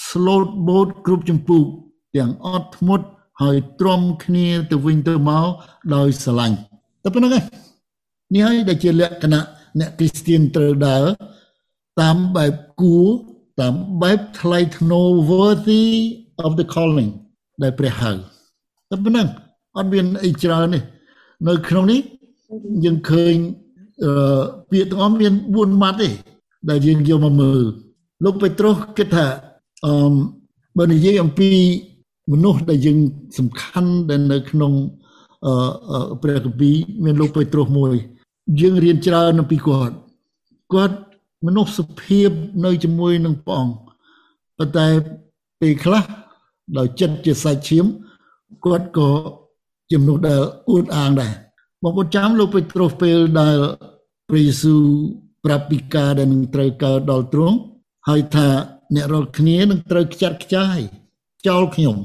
[0.08, 1.62] slow boat គ្រប់ចម្ពោះ
[2.16, 3.06] ទាំងអត់ធ្មត់
[3.42, 5.48] ហើយទ្រាំគ្នាទៅវិញទៅមក
[5.96, 6.58] ដោយស្រឡាញ់
[7.04, 7.44] តែប៉ុណ្្នឹងឯង
[8.34, 9.44] នេះហើយដែលជាលក្ខណៈ
[9.80, 11.06] អ្នកគ្រីស្ទៀនត្រូវដើរ
[12.02, 13.08] តាមបែបគួរ
[13.62, 15.86] តាមបែបថ្លៃថ្នូរ worthy
[16.46, 17.12] of the calling
[17.64, 18.12] ដែលព្រះហៅ
[18.90, 19.28] តែប៉ុណ្្នឹង
[19.78, 20.80] អត់មានអីច្រើនទេ
[21.48, 22.02] នៅក្នុងនេះ
[22.84, 23.36] យើងឃើញ
[24.04, 24.12] អឺ
[24.70, 26.10] ពាក្យទាំងអស់មាន4ម៉ាត់ទេ
[26.70, 27.62] ដែលយើងយកមកមើល
[28.24, 29.28] លោកពេត្រុសគិតថា
[29.86, 30.14] អឺ
[30.78, 31.50] បើនិយាយអំពី
[32.32, 32.98] មនុស្សដែលយើង
[33.38, 34.74] សំខាន់ដែលនៅក្នុង
[35.46, 37.94] អឺព្រះគម្ពីរមានលោកពេត្រុសមួយ
[38.60, 39.96] យើងរៀនច្រើនអំពីគាត់
[40.74, 40.98] គាត់
[41.46, 42.30] មនុស្សសុភាព
[42.66, 43.76] នៅជាមួយនឹងព្រះអង្គ
[44.58, 44.88] ប៉ុន្តែ
[45.62, 46.04] ពេលខ្លះ
[46.78, 47.86] ដោយចិត្តជាសាច់ឈាម
[48.66, 49.10] គាត់ក៏
[49.94, 51.34] ជាមនុស្សដែលអួតអាងដែរ
[51.84, 53.58] បងប្អូនចាំលោកពេត្រុសពេលដែល
[54.30, 54.84] ព្រះយេស៊ូវ
[55.46, 57.58] ប្រាប់ពីការដែលនឹងត្រូវកើតដល់ទ្រង់
[58.10, 58.48] ហើយថា
[58.96, 60.78] អ្នករាល់គ្នានឹងត្រូវខ្ចាត់ខ្ចាយ
[61.48, 61.98] ចោលខ្ញុំ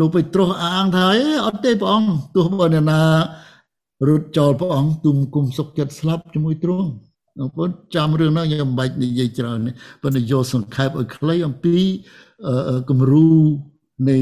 [0.00, 3.02] លោកពេត្រុសអាងថាអេអត់ទេព្រះអង្គទោះបើអ្នកណា
[4.08, 6.90] រត់ចោលព្រះអង្គទុំគុំសុខចិត្តស្លាប់ជាមួយទ្រង់
[7.38, 9.72] បងប្អូនចាំរឿងនោះខ្ញុំមិនបាច់និយាយច្រើនទេ
[10.02, 11.76] ប៉ុន្តែយកសង្ខេបឲ្យខ្លីអំពី
[12.90, 13.30] គំរូ
[14.10, 14.18] នៃ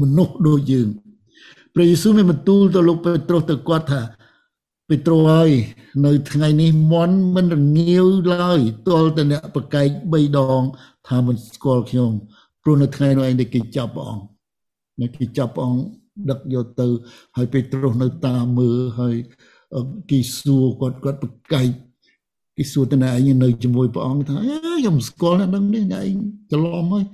[0.00, 0.88] មនុស្សដូចយើង
[1.74, 4.02] ព្រះយេស៊ូវមានបន្ទូលទៅលោកពេត្រុសទៅគាត់ថា
[4.88, 5.50] ពេត្រុសហើយ
[6.06, 10.62] នៅថ្ងៃនេះមន់មិនរងាវឡើយទាល់តែអ្នកប្រកែក3ដង
[11.08, 12.12] ថាមិនស្គាល់ខ្ញុំ
[12.62, 14.24] ព្រោះនៅថ្ងៃនោះឯងដែលគេចាប់ព្រះអង្គ
[15.00, 15.82] នៅគេចាប់ព្រះអង្គ
[16.30, 16.86] ដឹកយកទៅ
[17.36, 19.16] ហើយពេត្រុសនៅតាមមើលហើយ
[20.10, 21.68] គេសួរគាត់គាត់ប្រកែក
[22.56, 26.14] គេសួរតើឯងនៅជាមួយព្រះអង្គថាខ្ញុំស្គាល់អ្នកនឹងនេះឯង
[26.52, 27.04] ច្រឡំហើយ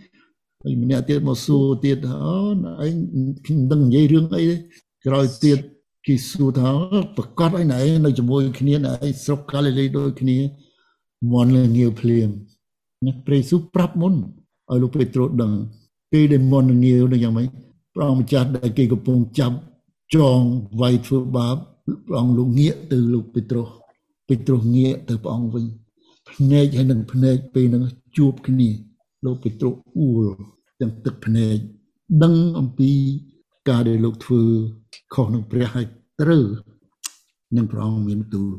[0.64, 2.38] ហើយម្នាក់ទៀតមកសួរទៀតថាអូ
[2.86, 2.94] ឯង
[3.44, 4.56] ខ្ញុំមិនដឹងនិយាយរឿងអីទេ
[5.06, 5.58] ក្រោយទៀត
[6.06, 6.70] គេសួរថា
[7.16, 10.36] ប្រកាសឯណែនៅជាមួយគ្នាណែស្រុកកាលីលីដូចគ្នា
[11.32, 12.28] មន់លងាវភ្លាម
[13.04, 14.14] ណាព្រះយេស៊ូវប្រាប់មុន
[14.70, 15.52] ឲ្យលោកពេត្រុសដឹង
[16.12, 17.48] ពេលដែលមន់លងាវនឹងយ៉ាងម៉េច
[17.94, 19.56] ព្រះអង្គម្ចាស់ដែលគេកំពុងចាប់
[20.14, 20.40] ចង
[20.80, 21.56] វាយធ្វើបាប
[22.06, 23.68] ព្រះអង្គលោកងាកទៅលោកពេត្រុស
[24.28, 25.64] ពេត្រុសងាកទៅព្រះអង្គវិញ
[26.30, 27.82] ភ្នែកហើយនឹងភ្នែកពេលនឹង
[28.16, 28.68] ជួបគ្នា
[29.24, 30.24] លោកពេត្រុសអួល
[30.80, 31.56] ទាំងទឹកភ្នែក
[32.22, 32.92] ដឹងអំពី
[33.68, 34.42] ការដែលលោកធ្វើ
[35.14, 35.86] ខុសនឹងព្រះហើយ
[36.20, 36.44] ត្រូវ
[37.56, 38.50] នឹងព្រះអង្គមានទូល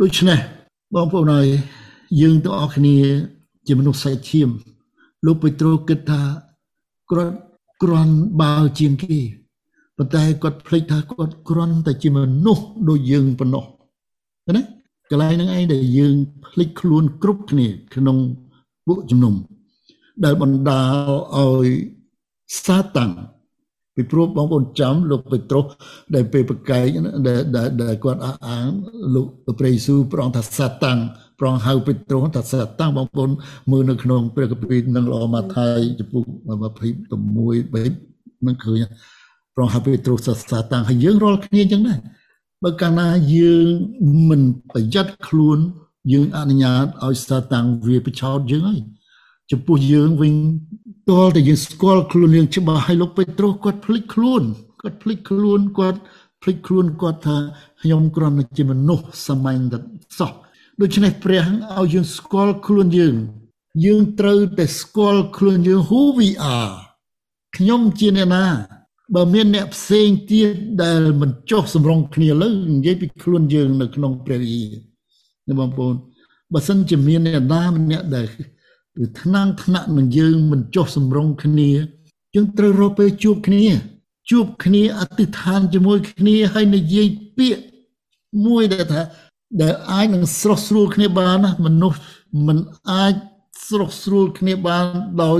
[0.00, 0.38] ដូច្នេះ
[0.94, 1.48] បងប្អូនហើយ
[2.20, 2.96] យើងទាំងអស់គ្នា
[3.66, 4.48] ជាមនុស្សសាច់ឈាម
[5.26, 6.22] លោកពេត្រុសគិតថា
[7.10, 7.36] គ្រាន់
[7.82, 9.18] គ្រាន់បើជាងគេ
[9.96, 13.64] ប៉ុន្តែគាត់ភ្លេចថាគាត់គ្រាន់តែជាមនុស្សដូចយើងប៉ុណ្ណោះ
[14.56, 14.62] ណា
[15.10, 18.16] កន្លែងហ្នឹងឯងដែលយើងភ្លេចខ្លួនគ្រប់គ្នាក្នុង
[18.86, 19.34] ពួកជំនុំ
[20.24, 21.66] ដែលបណ្ដាលឲ្យ
[22.64, 23.12] សាតាំង
[23.94, 25.66] ពីព្រោះបងប្អូនចាំលោកពេត្រុស
[26.14, 26.86] ដែលពេលប្រកែក
[27.26, 27.40] ដែល
[27.82, 28.68] ដែលគាត់អះអាង
[29.14, 29.26] លោក
[29.58, 30.98] ព្រះយេស៊ូវប្រងថាសាតាំង
[31.40, 33.30] ប្រងហៅពេត្រុសថាសាតាំងបងប្អូន
[33.70, 38.82] មើលនៅក្នុងព្រះគម្ពីរនឹងល្អម៉ាថាយចំពុក26 3នឹងឃើញ
[39.56, 41.98] ប្រងហៅពេត្រុសថាសាតាំងហើយយើងរាល់គ្នាអញ្ចឹងដែរ
[42.64, 43.66] បើកាលណាយើង
[44.30, 45.58] មិនប្រយ័ត្នខ្លួន
[46.12, 48.80] យើងអនុញ្ញាតឲ្យសាតាំងវាបិឆោតយើងហើយ
[49.52, 50.34] ចំពោះយើងវិញ
[51.10, 54.42] តលតែយើងស្គាល់ខ្លួនយើងច្បាស់ឲ្យលោកពេត្រុសគាត់ភ្លេចខ្លួន
[54.82, 56.00] គាត់ភ្លេចខ្លួនគាត់
[56.42, 57.36] ភ្លេចខ្លួនគាត់ថា
[57.80, 59.78] ខ្ញុំគ្រាន់តែជាមនុស្សសាមញ្ញតែ
[60.18, 60.30] សោះ
[60.80, 61.44] ដូច្នេះព្រះ
[61.78, 63.14] ឲ្យយើងស្គាល់ខ្លួនយើង
[63.84, 66.74] យើងត្រូវតែស្គាល់ខ្លួនយើង who we are
[67.56, 68.44] ខ្ញុំជាអ្នកណា
[69.14, 70.48] បើមានអ្នកផ្សេងទៀត
[70.82, 74.64] ដែលមិនចុះសម្រងគ្នាលើនិយាយពីខ្លួនយើងនៅក្នុងព្រះវិហា
[75.48, 75.94] របងប្អូន
[76.52, 78.26] បើសិនជាមានអ្នកណាម្នាក់ដែល
[78.96, 81.70] គឺថ្នាំងថ្នាក់នឹងយើងមិនចុះសម្រងគ្នា
[82.34, 83.64] យើងត្រូវរកពេលជួបគ្នា
[84.30, 87.62] ជួបគ្នាអធិដ្ឋានជាមួយគ្នាហើយនិយាយពាក្យ
[88.46, 89.02] មួយដែលថា
[89.60, 91.98] ដែលអាចនឹងស្រស់ស្រួលគ្នាបានណាមនុស្ស
[92.46, 92.58] មិន
[92.90, 93.14] អាច
[93.66, 94.84] ស្រស់ស្រួលគ្នាបាន
[95.22, 95.38] ដោយ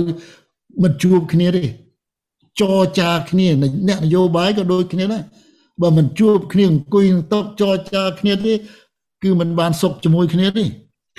[0.83, 1.63] មិនជួបគ្នាទេ
[2.61, 5.23] ចរចាគ្នាអ្នកនយោបាយក៏ដូចគ្នាដែរ
[5.81, 8.53] បើមិនជួបគ្នាអង្គុយនឹងតុចរចាគ្នាទេ
[9.23, 10.65] គឺមិនបានសុខជាមួយគ្នាទេ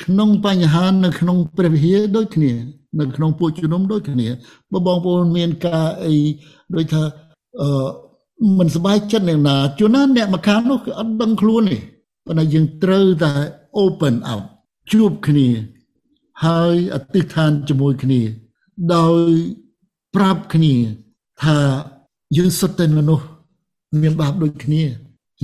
[0.04, 2.52] ក្នុងបញ្ហានៅក្នុងព្រះវិហារដូចគ្នា
[3.00, 4.28] នៅក្នុងពួកជំនុំដូចគ្នា
[4.72, 6.16] បើបងប្អូនមានការអី
[6.76, 7.04] ដូចថា
[7.62, 7.70] អឺ
[8.60, 11.78] មិនសบายចិត្តនឹងណាជួនណាអ្នកមកខាងនោះគឺអត់ដឹងខ្លួនទេ
[12.26, 13.34] ប៉ុន្តែយើងត្រូវតែ
[13.84, 14.46] open out
[14.92, 15.48] ជួបគ្នា
[16.46, 18.22] ហើយអធិដ្ឋានជាមួយគ្នា
[18.96, 19.30] ដោយ
[20.16, 20.74] ប្រាប់គ្នា
[21.44, 21.58] ថា
[22.38, 23.26] យើងសុទ្ធតែមនុស្ស
[24.02, 24.84] មានបាបដូចគ្នា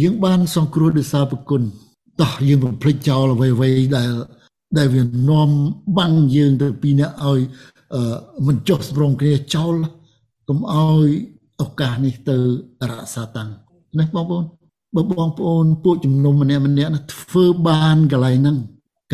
[0.01, 1.62] យើងបានសង្គ្រោះដោយសារប្រគុណ
[2.21, 4.12] តោះយើងបំភ្លេចចោលអ្វីៗដែល
[4.78, 5.50] ដែលវានាំ
[5.98, 7.40] បាំងយើងទៅពីអ្នកឲ្យ
[8.46, 9.74] មិនចុះសម្រងគ្នាចោល
[10.48, 11.09] កុំឲ្យ
[11.62, 12.37] ឱកាសនេះទៅ
[12.90, 13.50] រក្សាតាំង
[13.98, 14.44] ណាបងប្អូន
[14.96, 18.56] បើបងប្អូនពួកជំនុំម្នាក់ម្នាក់ធ្វើបានកន្លែងហ្នឹង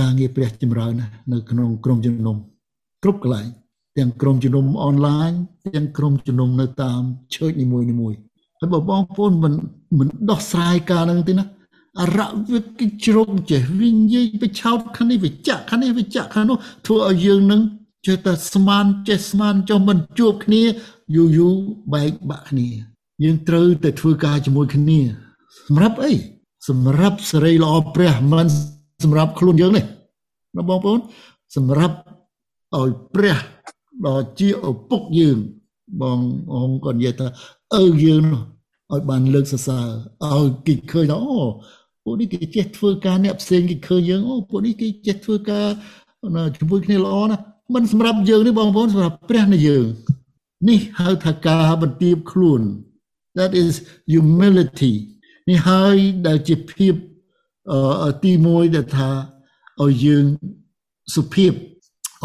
[0.01, 0.92] ការងារព្រះចម្រើន
[1.33, 2.37] នៅក្នុងក្រុមជំនុំ
[3.03, 3.47] គ្រប់កន្លែង
[3.99, 5.31] ទាំងក្រុមជំនុំអនឡាញ
[5.75, 7.03] ទាំងក្រុមជំនុំនៅតាម
[7.35, 7.87] ឆើចនីមួយៗ
[8.59, 9.53] ហើយបើបងប្អូនមិន
[9.99, 11.45] មិនដោះស្រាយការហ្នឹងទេណា
[12.03, 16.57] អរៈវាគេជ្រុងចេះវិញនិយាយបិឆោតខាងនេះវាចាក់ខាងនេះវាចាក់ខាងនោះ
[16.87, 17.61] ធ្វើឲ្យយើងនឹង
[18.07, 20.63] ចេះតែស្មានចេះស្មានចុះមិនជួបគ្នា
[21.15, 21.55] យូរយូរ
[21.93, 22.69] បែកបាក់គ្នា
[23.25, 25.01] យើងត្រូវតែធ្វើការជាមួយគ្នា
[25.67, 26.13] សម្រាប់អី
[26.69, 28.47] សម្រាប់សេរីល្អព្រះមិន
[29.05, 29.85] សម្រាប់ខ្លួនយើងនេះ
[30.57, 31.01] ណាបងប្អូន
[31.57, 31.97] សម្រាប់
[32.77, 33.37] ឲ្យព្រះ
[34.07, 35.39] ដ៏ជាឪពុកយើង
[36.01, 36.21] បង
[36.53, 37.27] អង្គក៏និយាយថា
[37.81, 38.43] ឪយើងនោះ
[38.93, 39.87] ឲ្យបានលើកសរសើរ
[40.33, 41.41] ឲ្យគេឃើញថាអូ
[42.09, 45.66] ពួកនេះគេចេះធ្វើការអ្នកផ្សេងគេឃើញយើងអូពួកនេះគេចេះធ្វើការ
[46.57, 47.42] ជាមួយគ្នាល្អណាស់
[47.75, 49.85] មិនសម្រាប់យើងនេះបងប្អូនសម្រាប់ព្រះនៃយើង
[50.69, 52.61] នេះហៅថាការបន្ទាបខ្លួន
[53.38, 53.73] that is
[54.14, 54.92] humility
[55.49, 56.95] នេះហើយដែលជាភាព
[58.25, 59.11] ទី1ដែលថា
[59.83, 60.25] ឲ្យយើង
[61.14, 61.53] សុភាព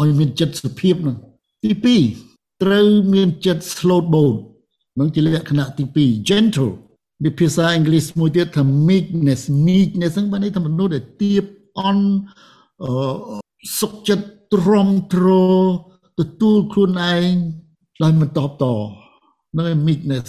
[0.00, 1.16] ឲ្យមានចិត្តសុភាពនោះ
[1.62, 1.70] ទី
[2.16, 4.34] 2ត្រូវមានចិត្ត slow boat
[4.98, 6.72] នឹងជាលក្ខណៈទី2 gentle
[7.24, 11.44] វាភាសាអង់គ្លេសមួយទៀតថា meekness meekness ហ្នឹងបានន័យថាមនុស្សដែលទៀប
[11.80, 12.04] អន់
[12.84, 12.92] អឺ
[13.80, 15.26] សុខចិត្តទ្រាំទ្រ
[16.20, 17.32] ទទួលខ្លួនឯង
[18.02, 18.64] ដោយមិនតបត
[19.52, 20.26] ហ្នឹងឯង meekness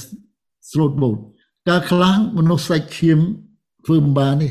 [0.69, 1.19] slow boat
[1.69, 3.19] ការខ្លះមនុស្សសាច់ឈាម
[3.85, 4.49] ធ្វើមិនបានទេ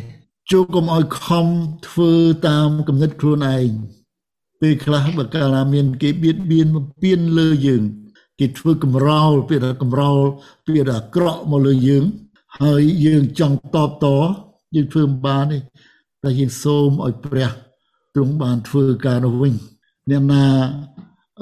[0.53, 1.47] ចូលកុំឲ្យខំ
[1.89, 2.13] ធ្វើ
[2.49, 3.71] តាមគំនិតខ្លួនឯង
[4.61, 7.83] ពេលខ្លះបើកាលណាមានគេបៀតបៀនបំពេញលើយើង
[8.39, 10.19] គេធ្វើកំរោលពាក្យថាកំរោល
[10.65, 12.05] ពាក្យថាអាក្រក់មកលើយើង
[12.61, 14.07] ហើយយើងចង់តបត
[14.75, 15.59] យើងធ្វើមិនបានទេ
[16.23, 17.51] តែយើងសូមឲ្យព្រះ
[18.15, 19.55] ទ្រង់បានធ្វើការនោះវិញ
[20.11, 20.45] អ្នកណា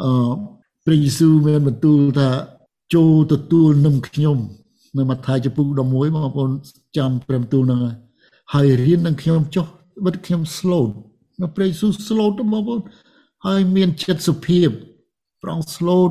[0.01, 0.31] អឺ
[0.85, 2.29] ព្រះយេស៊ូវមានបន្ទូលថា
[2.95, 4.39] ចូលទទួលនឹងខ្ញុំ
[4.97, 6.51] នៅម៉ាថាយចំពុក11បងប្អូន
[6.97, 7.81] ចាំព្រះបន្ទូលហ្នឹង
[8.55, 9.67] ហើយរៀននឹងខ្ញុំចុះ
[10.05, 10.85] បិទខ្ញុំ slow
[11.41, 12.81] នៅព្រះយេស៊ូវ slow ទៅបងប្អូន
[13.47, 14.69] ហើយមានចិត្តសុភាព
[15.43, 16.03] ប្រង slow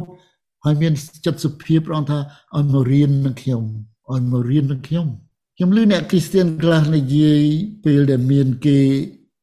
[0.65, 0.93] ហើយមាន
[1.25, 2.17] ចិត្តសុភាពប្រងថា
[2.55, 3.63] ឲ្យមករៀននឹងខ្ញុំ
[4.11, 5.07] ឲ្យមករៀននឹងខ្ញុំ
[5.55, 7.43] ខ្ញុំឮអ្នកគ្រីស្ទានខ្លះនិយាយ
[7.83, 8.77] ពេលដែលមានគេ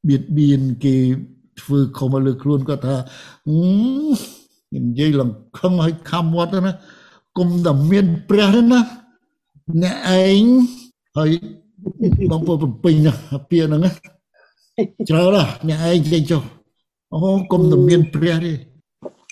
[0.09, 0.97] បៀតបៀនគេ
[1.61, 2.97] ធ្វើខំមកលើខ្លួនគាត់ថា
[4.75, 6.73] និយាយលង្ខឹងឲ្យខំវត្តណា
[7.39, 8.81] គុំតែមានព្រះណា
[9.83, 10.45] អ្នកឯង
[11.17, 11.31] ហើយ
[12.31, 13.13] បងប្អូនបំពេញណា
[13.51, 13.83] ពាក្យហ្នឹង
[15.09, 16.43] ច្រើនណាស់អ្នកឯងចេញចុះ
[17.13, 17.19] អូ
[17.53, 18.53] គុំតែមានព្រះទេ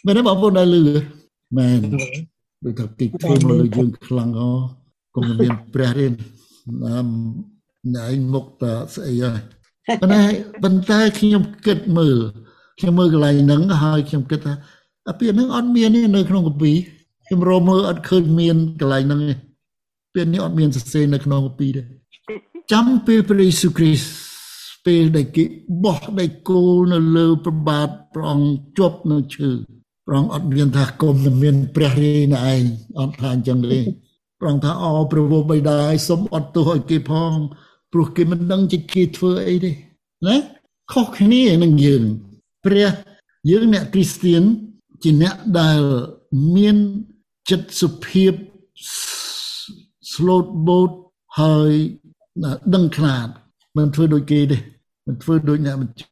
[0.04, 0.82] មែនទេបងប្អូនដែលលឺ
[1.56, 1.80] មែន
[2.64, 4.50] ដូចថាគេធ្វើមកលើយើងខ្លាំងអូ
[5.14, 6.12] កុំមានព្រះរៀន
[6.84, 7.06] ណាម
[7.96, 9.40] ណៃមុខតស្អីហើយ
[10.02, 10.24] ប៉ុន្តែ
[10.62, 12.18] ប៉ុន្តែខ្ញុំគិតមើល
[12.78, 14.54] ខ្ញុំមើលកន្លែងហ្នឹងហើយខ្ញុំគិតថា
[15.08, 16.72] អាពាក្យហ្នឹងអត់មានទេនៅក្នុងកាពី
[17.26, 19.34] ខ្ញុំរកមើលអត់ឃើញមានកន្លែងហ្នឹងទេ
[20.14, 21.82] ពាក្យនេះអត់មានសរសេរនៅក្នុងកាពីទេ
[22.72, 24.24] ចាំពេលព្រះយេស៊ូវគ្រីស្ទ
[24.86, 25.44] ពេលដែលគេ
[25.84, 28.48] បោះដៃគោលនៅលើប្របាទព្រះអង្គ
[28.78, 29.50] ជាប់នៅឈើ
[30.06, 32.62] ព្រះអង្គអត់មានថាគុំតែមានព្រះរាយណឯង
[33.00, 33.78] អត់ថាអញ្ចឹងទេ
[34.38, 37.32] ព្រះអង្គថាអព្រះវរបិតាឲ្យសុំអត់ទោសឲ្យគេផង
[37.92, 39.70] ព្រោះគេមិនដឹងជាគេធ្វើអីទេ
[40.26, 40.36] ណា
[40.92, 42.02] ខុសគ្នានឹងយើង
[42.64, 42.88] ព្រះ
[43.50, 44.42] យើងអ្នកគ្រីស្ទៀន
[45.02, 45.80] ជាអ្នកដែល
[46.56, 46.76] មាន
[47.50, 48.32] ចិត្តសុភាព
[50.12, 50.92] slot boat
[51.40, 51.72] ហើយ
[52.74, 53.28] ដឹងខ្នាត
[53.76, 54.58] មិនធ្វើដូចគេទេ
[55.06, 56.06] មិនធ្វើដូចអ្នកបញ្ជា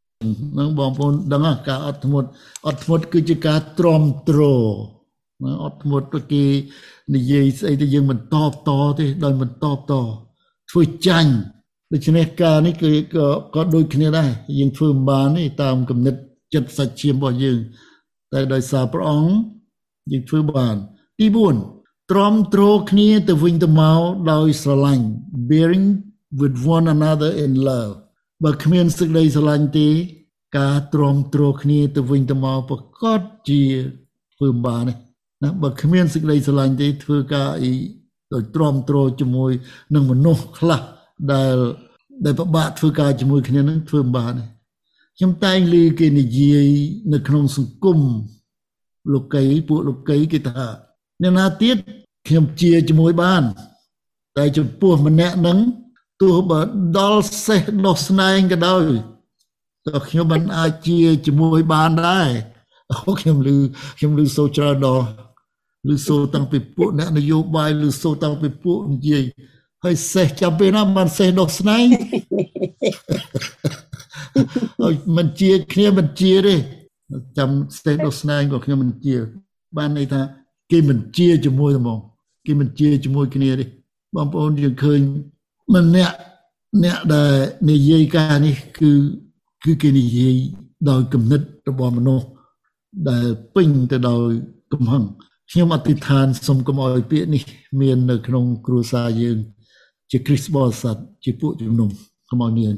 [0.58, 2.28] នឹងបងប្អូនដឹងការអត់ធ្មត់
[2.66, 4.40] អត់ធ្មត់គឺជាការទ្រាំទ្រ
[5.42, 6.44] ណាអត់ធ្មត់គេ
[7.15, 9.93] និយាយស្អីទៅយើងមិនតបតទេដោយមិនតបត
[10.71, 11.33] ធ្វើចាញ់
[11.93, 16.15] ដូច្នេះការនេះគឺក៏ក៏ដូចគ្នាដែរយើងធ្វើមិនបានទេតាមគំនិត
[16.55, 17.59] ចិត្តសាច់ឈាមរបស់យើង
[18.33, 19.33] តែដោយសារព្រះអង្គ
[20.12, 20.77] យើងធ្វើបាន
[21.19, 21.27] ទី
[21.69, 24.01] 4ទ្រាំទ្រគ្នាទៅវិញទៅមក
[24.33, 25.07] ដោយស្រឡាញ់
[25.49, 25.88] bearing
[26.41, 27.93] with one another in love
[28.45, 29.88] បើគ្មានសេចក្តីស្រឡាញ់ទេ
[30.59, 33.62] ការទ្រាំទ្រគ្នាទៅវិញទៅមកប្រកបជា
[34.35, 34.95] ធ្វើមិនបានទេ
[35.42, 37.72] ណាបើគ្មានសេចក្តីស្រឡាញ់ទេធ្វើការអី
[38.33, 39.52] ដោយទ្រាំទ្រជាមួយ
[39.94, 40.81] នឹងមនុស្សខ្លះ
[41.33, 41.57] ដែល
[42.24, 44.44] ដែលពិបាកធ្វើការជាមួយគ្នានឹងធ្វើមិនបានទេ
[45.16, 46.68] ខ្ញុំតែងឮគេនិយាយ
[47.12, 47.98] នៅក្នុងសង្គម
[49.12, 50.66] លោកីពួកលោកីគេថា
[51.22, 51.76] អ្នកណាទៀត
[52.28, 53.42] ខ្ញុំជាជាមួយបាន
[54.37, 55.59] តែចំពោះម្នាក់នឹង
[56.20, 56.61] ទោះបើ
[56.98, 58.85] ដល់សេះដោះស្នែងក៏ដោយ
[59.87, 62.31] តែខ្ញុំមិនអាចជាជាមួយបានដែរ
[62.90, 63.48] អូខ្ញុំឮ
[63.98, 65.07] ខ្ញុំឮសូច្រើនដល់
[65.90, 69.25] ឮសូតាំងពីពួកអ្នកនយោបាយឮសូតាំងពីពួកនិយាយ
[69.85, 71.87] ហើយសេះចាំពេលណាបានសេះដោះស្នែង
[74.81, 76.55] ហើយមិនជាគ្នាមិនជាទេ
[77.38, 77.51] ចាំ
[77.83, 79.14] សេះដោះស្នែងក៏ខ្ញុំមិនជា
[79.77, 80.21] បានន័យថា
[80.71, 81.99] គេមិនជាជាមួយហ្មង
[82.47, 83.64] គេមិនជាជាមួយគ្នាទេ
[84.14, 85.01] បងប្អូនយើងឃើញ
[85.75, 86.16] ម្នាក់
[86.85, 87.33] អ្នកដែល
[87.71, 88.90] និយាយការនេះគឺ
[89.64, 90.35] គឺគេនិយាយ
[90.90, 92.27] ដោយគំនិតរបស់មនុស្ស
[93.09, 94.31] ដែលពេញទៅដោយ
[94.73, 95.05] កំហឹង
[95.55, 97.43] ខ្ញុំអធិដ្ឋានសូមកុំឲ្យពាក្យនេះ
[97.81, 99.38] មាននៅក្នុងគ្រួសារយើង
[100.11, 101.88] ជាគ្រីស្ទបរិស័ទជាពួកជំនុំ
[102.31, 102.75] កុំឲ្យមាន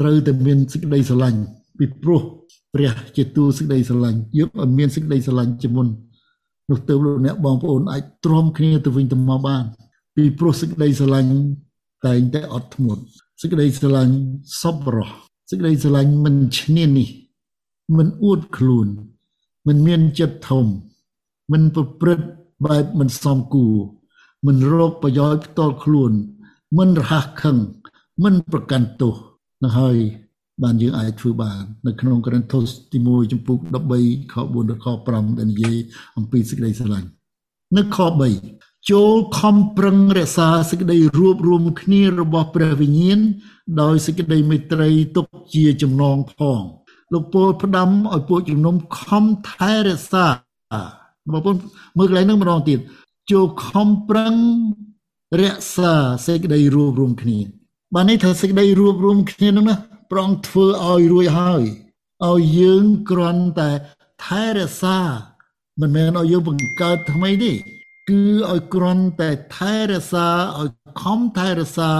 [0.00, 1.40] ត្រូវតែមានសេចក្តីស្រឡាញ់
[1.78, 2.20] ពីព្រោះ
[2.74, 5.86] ព្រះជាទូសេចក្តីស្រឡាញ់យើងឲ្យមានសេចក្តីស្រឡាញ់ជាមុន
[6.70, 9.64] នោះទៅលោកអ្នកបងប្អូនអាចទ្រាំគ្នាទៅវិញទៅមកបាន
[10.16, 11.32] ពីព្រោះសេចក្តីស្រឡាញ់
[12.06, 13.02] តែងតែអត់ធ្មត់
[13.40, 14.14] សេចក្តីស្រឡាញ់
[14.62, 15.10] សប្បុរស
[15.50, 17.10] សេចក្តីស្រឡាញ់មិនឈ្នានីស
[17.96, 18.86] មិនអួតខ្លួន
[19.66, 20.66] មិនមានចិត្តធំ
[21.52, 22.26] មិនប្រព្រឹត្ត
[22.66, 23.76] បែបមិនសមគួរ
[24.46, 26.12] មិនរកប្រយោជន៍ផ្ទាល់ខ្លួន
[26.78, 27.56] មិនរហ័សខឹង
[28.24, 29.14] មិនប្រកាន់ទោស
[29.64, 29.96] នោះហើយ
[30.62, 33.58] បានយើងអាចធ្វើបាននៅក្នុងករិនថូសទី1ចំពុក
[33.96, 35.76] 13ខ4ដល់ខ5ដែលនិយាយ
[36.16, 37.08] អំពីសេចក្តីស្រឡាញ់
[37.76, 37.98] នៅខ
[38.44, 43.20] 3ចូលខំប្រឹងរក្សាសេចក្តីរួបរวมគ្នារបស់ព្រះវិញ្ញាណ
[43.80, 46.62] ដោយសេចក្តីមេត្រីទុកជាចំណងផង
[47.12, 50.26] លោកពោលផ្ដាំឲ្យពួកជំនុំខំថែរក្សា
[51.33, 51.57] បងប្អូន
[51.97, 52.79] មើលកន្លែងហ្នឹងម្ដងទៀត
[53.31, 54.33] ចូលខំប្រឹង
[55.41, 55.93] រក្សា
[56.25, 57.39] សេចក្តីរួបរวมគ្នា
[57.93, 59.75] បាននេះថាសេចក្តីរួបរวมគ្នាហ្នឹងណា
[60.11, 61.63] ប្រងធ្វើឲ្យរួចហើយ
[62.29, 63.71] ឲ្យយើងគ្រាន់តែ
[64.25, 64.99] ថែរក្សា
[65.81, 67.51] មិនមែនឲ្យយើងបង្កើតថ្មីទេ
[68.09, 68.21] គឺ
[68.51, 70.27] ឲ្យគ្រាន់តែថែរក្សា
[70.59, 70.69] ឲ្យ
[71.01, 71.91] ខំថែរក្សា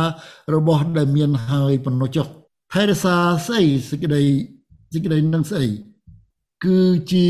[0.55, 2.27] របស់ដែលមានហើយប៉ុណ្ណោះចុះ
[2.73, 3.15] ថែរក្សា
[3.47, 4.23] ស្អីសេចក្តី
[4.93, 5.65] សេចក្តីនឹងស្អី
[6.65, 6.79] គឺ
[7.11, 7.27] ជា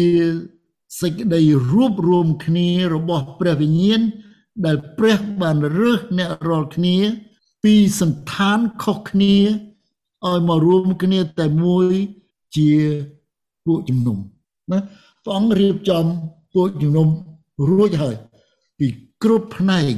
[1.01, 4.01] សេចក្តីរួបរวมគ្នារបស់ព្រះវិញ្ញាណ
[4.64, 6.96] ដែលព្រះបានរើសអ្នករាល់គ្នា
[7.64, 9.37] ពីសន្តានខុសគ្នា
[10.27, 11.88] ឲ្យមករួមគ្នាតែមួយ
[12.57, 12.70] ជា
[13.66, 14.18] ពួកជំនុំ
[14.72, 14.79] ណា
[15.25, 16.05] ព្រះអង្គរៀបចំ
[16.55, 17.09] ពួកជំនុំ
[17.68, 18.16] រួចហើយ
[18.79, 18.87] ពី
[19.22, 19.94] គ្រប់ផ្នែក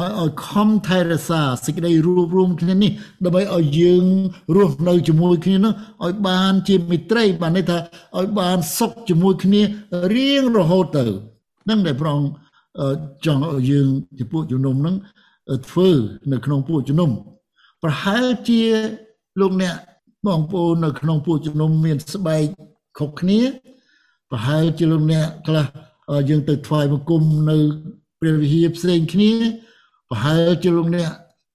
[0.00, 2.92] ហើយឲ្យខំថែរក្សាសេចក្តីរួបរวมគ្នានេះ
[3.24, 4.04] ដើម្បីឲ្យយើង
[4.56, 5.72] រស់នៅជាមួយគ្នានោះ
[6.04, 7.78] ឲ្យបានជាមិត្តរីបានន័យថា
[8.18, 9.62] ឲ្យបានសុខជាមួយគ្នា
[10.14, 11.04] រៀងរហូតទៅ
[11.68, 12.20] នឹងដែលប្រង
[13.26, 14.96] ចង់ឲ្យយើងជាពួកជំនុំនឹង
[15.68, 15.88] ធ្វើ
[16.32, 17.10] នៅក្នុងពួកជំនុំ
[17.82, 18.62] ប្រហែលជា
[19.40, 19.74] លោកអ្នក
[20.26, 22.44] បងប្អូននៅក្នុងពួកជំនុំមានស្បែក
[22.98, 23.40] ខុសគ្នា
[24.30, 25.66] ប្រហែលជាលោកអ្នកខ្លះ
[26.28, 27.56] យើងទៅថ្វាយបង្គំនៅ
[28.20, 29.32] ព្រះវិហារផ្សេងគ្នា
[30.10, 31.10] ប្រហែលជាលោកអ្នក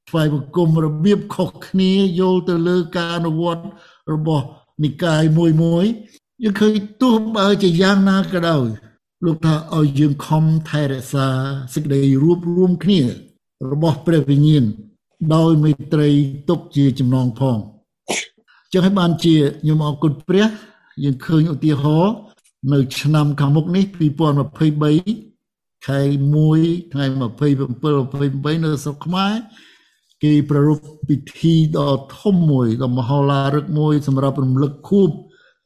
[0.10, 3.64] ថ្វាយបង្គំរបៀបខុសគ្នាយល់ទៅលើការអនុវត្ត
[4.14, 4.46] របស់
[4.84, 5.86] និកាយមួយមួយ
[6.44, 8.66] យើងឃើញទោះបើជាយ៉ាងណាក៏ដោយ
[9.26, 11.28] លោកថាឲ្យយើងខំថែរក្សា
[11.74, 13.02] សេចក្តីរួបរวมគ្នា
[13.72, 14.64] របស់ព្រះវិញ្ញាណ
[15.36, 16.10] ដោយមេត្រី
[16.50, 17.58] ទុកជាចំណងផង
[18.72, 20.46] ចឹងហើយបានជាខ្ញុំអរគុណព្រះ
[21.04, 22.14] យើងឃើញឧទាហរណ៍
[22.74, 23.84] នៅ ឆ្នាំខាងមុខនេះ
[24.62, 25.33] 2023
[25.88, 26.00] ខែ
[26.50, 27.16] 1ថ្ងៃ27
[28.00, 29.34] 28នៅស្រុកខ្មែរ
[30.24, 35.10] គេប្រារព្ធពិធីដ៏ធំមួយដ៏មហោឡារឹកមួយ សម្រាប់រំលឹកខួប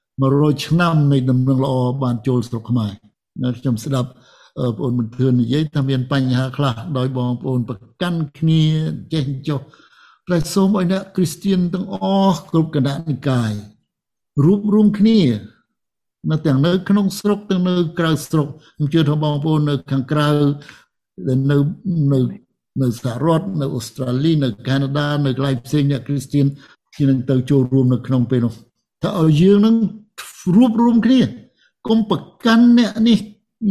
[0.04, 2.92] 100ឆ្នាំនៃដំណឹងល្អបានចូលស្រុកខ្មែរ
[3.44, 4.10] នៅខ្ញុំស្ដាប់
[4.60, 8.64] បងប្អូនមិនធឿននិយាយថាមានបញ្ហាខ្លះដោយបងប្អូនប្រកាន់គ្នា
[9.14, 9.60] ចេះចុះ
[10.30, 13.52] តែសូមឲ្យអ្នកគ្រីស្ទៀនទាំងអស់គ្រប់គណៈនិកាយ
[14.44, 15.20] រួបរวมគ្នា
[16.31, 20.29] នៅទាំងនៅក្នុងស្រុកទាំងនៅក្រៅស្រុកខ្ញុំជឿថាបងប្អូននៅខាងក្រៅ
[21.51, 21.57] នៅ
[22.13, 22.19] នៅ
[22.83, 26.47] នៅសហរដ្ឋនៅអូស្ត្រាលីនៅកាណាដានៅកន្លែងផ្សេងអ្នកគ្រីស្ទៀន
[26.97, 28.53] ជានឹងទៅចូលរួមនៅក្នុងពេលនោះ
[29.03, 29.77] ថាឲ្យយើងនឹង
[30.57, 31.21] រួបរวมគ្នា
[31.89, 33.19] កុំប្រកាន់អ្នកនេះ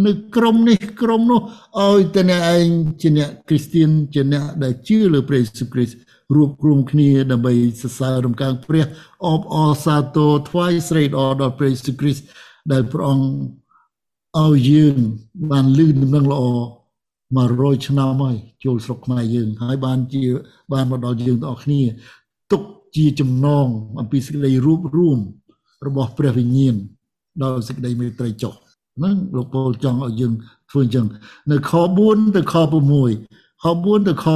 [0.06, 1.42] នៅក្រុមនេះក្រុមនោះ
[1.80, 2.68] ឲ្យតែអ្នកឯង
[3.02, 5.98] ជាអ្នកគ្រីស្ទៀនជាអ្នកដែលជឿលើព្រះយេស៊ូវគ្រីស្ទ
[6.36, 8.86] រួបរวมគ្នាដើម្បីសរសើររំកាងព្រះ
[9.28, 12.24] អបអរសាទរថ្វាយស្រីល្អដល់ព្រះយេស៊ូវគ្រីស្ទ
[12.73, 13.27] ដែលព្រះអង្គ
[14.45, 14.97] ឲ្យយើង
[15.51, 16.43] បានលឺដំណឹងល្អ
[17.15, 20.23] 100ឆ្នាំហើយចូលស្រុកខ្មែរយើងហើយបានជា
[20.73, 21.83] បានមកដល់យើងទាំងអស់គ្នា
[22.53, 22.63] ទុក
[22.97, 23.67] ជាចំណង
[24.01, 25.19] អំពីសេចក្តីរួបរម
[25.87, 26.75] របស់ព្រះវិញ្ញាណ
[27.43, 28.53] ដល់សេចក្តីមេត្រីចុះ
[28.97, 30.33] ហ្នឹងលោកពលចង់ឲ្យយើង
[30.71, 31.07] ធ្វើអញ្ចឹង
[31.51, 31.73] នៅខ
[32.05, 34.27] 4ទៅខ6ខ4ទៅខ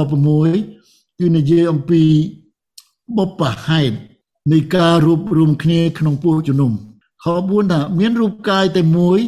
[0.55, 2.01] 6គឺនិយាយអំពី
[3.17, 3.95] បបហេតុ
[4.53, 6.71] នៃការរួបរមគ្នាក្នុងពួកជំនុំ
[7.23, 9.19] ខ4ថាមានរូបកាយតែមួយ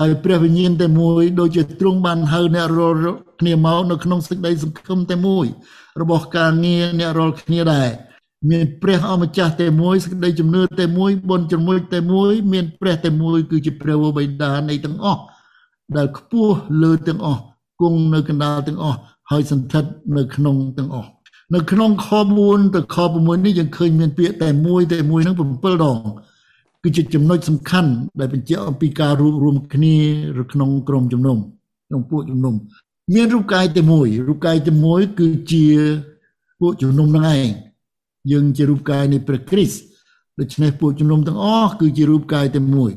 [0.00, 2.98] ហើយព្រះវិញ្ញាណតែមួយដូចជាទ្រង់បានហៅអ្នករាល់
[3.40, 5.46] គ្នាមកនៅក្នុងសេចក្តីសង្ឃឹមតែមួយ
[6.00, 7.90] របស់ការងារអ្នករាល់គ្នាដែរ
[8.50, 15.20] មានព្រះអម្ចាស់តែមួយសេចក្តីជំនឿតែមួយបុណ្យជាមួយតែមួយមានព្រះតែមួយគឺជាព្រះវរបិតានៃទាំងអស់
[15.96, 17.42] ដែលខ្ពស់លើទាំងអស់
[17.80, 18.98] គង់នៅកណ្ដាលទាំងអស់
[19.30, 21.08] ហើយសន្ធិដ្ឋនៅក្នុងទាំងអស់
[21.54, 22.08] នៅក្នុងខ
[22.42, 25.98] 4ទៅខ6នេះយើងឃើញមានពាក្យតែមួយតែមួយនឹង7ដង
[26.86, 29.96] គឺជាចំណុចសំខាន់ដែលបញ្ជាក់អំពីការរួបរวมគ្នា
[30.38, 31.38] នៅក្នុងក្រុមជំនុំ
[31.88, 32.54] ក្នុងពួកជំនុំ
[33.14, 35.64] មានរូបកាយតែមួយរូបកាយតែមួយគឺជា
[36.60, 37.46] ពួកជំនុំនឹងឯង
[38.32, 39.80] យើងជារូបកាយនៃព្រះគ្រីស្ទ
[40.38, 42.90] ដូច្នេះពួកជំនុំទាំងអស់គឺជារូបកាយតែមួយ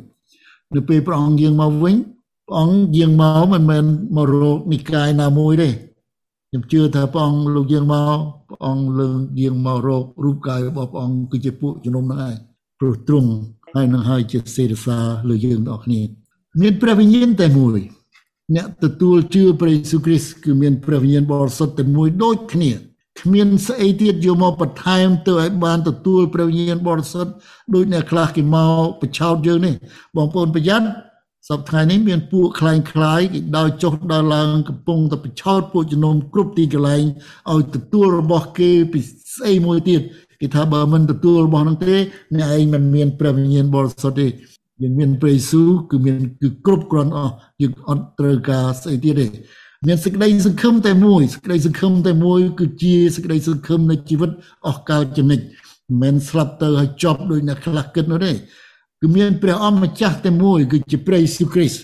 [0.76, 1.96] នៅពេលព្រះអង្គយាងមកវិញ
[2.48, 5.70] ព្រះអង្គយាងមកមិនមែនមករកនិកាយណាមួយទេ
[6.50, 12.36] ខ្ញុំជឿថាព្រះអង្គលោកយាងមកព្រះអង្គលើកយាងមករករូបកាយរបស់ព្រះអង្គគឺជាពួកជំនុំហ្នឹងឯង
[12.80, 13.32] ព្រោះទ្រង់
[13.76, 14.98] ហើយនឹងហើយជាសេរសា
[15.30, 16.10] លើយើងបងប្អូន
[16.62, 17.80] មានព្រះវិញ្ញាណតែមួយ
[18.56, 22.72] អ្នកទទួលជឿព្រះយេស៊ូវគ្រីស្ទគឺមានព្រះវិញ្ញាណបរិសុទ្ធតែមួយដូចគ្នា
[23.22, 27.32] គ្មានស្អីទៀតយកមកបន្ថែមទៅឲ្យបានទទួលព្រះវិញ្ញាណបរិសុទ្ធ
[27.74, 29.76] ដូចអ្នកខ្លះគេមកបញ្ឆោតយើងនេះ
[30.18, 30.88] បងប្អូនប្រយ័ត្ន
[31.50, 37.04] សប្តាហ៍នេះមានពួកខ្លែងខ្លាយគេដោយចុះដល់ឡើងកំពុងតែបញ្ឆោតពួកជំនុំគ្រប់ទីកន្លែង
[37.52, 39.00] ឲ្យទទួលរបស់គេពី
[39.36, 40.02] ស្អីមួយទៀត
[40.40, 41.96] គេថាបើមិនទទួលរបស់នឹងទេ
[42.36, 44.28] អ្នកឯងមិនមានព្រះវិញ្ញាណបរិសុទ្ធទេ
[44.82, 49.28] យើងមានព្រះយេស៊ូវគឺមានគឺគ្រប់គ្រាន់អស់យើងអត់ត្រូវការស្អីទៀតទេ
[49.88, 54.32] មានសេចក្តីសង្ឃឹមតែមួយសេចក្តីសង្ឃឹមតែមួយគឺជាសេចក្តីសង្ឃឹមនៃជីវិត
[54.68, 55.40] អស់កលចនិច
[56.02, 58.32] មិនស្លាប់ទៅហើយចប់ដោយអ្នកខ្លះគិតនោះទេ
[59.02, 61.82] គឺមានព្រះអម្ចាស់តែមួយគឺជាព្រះយេស៊ូវគ្រីស្ទ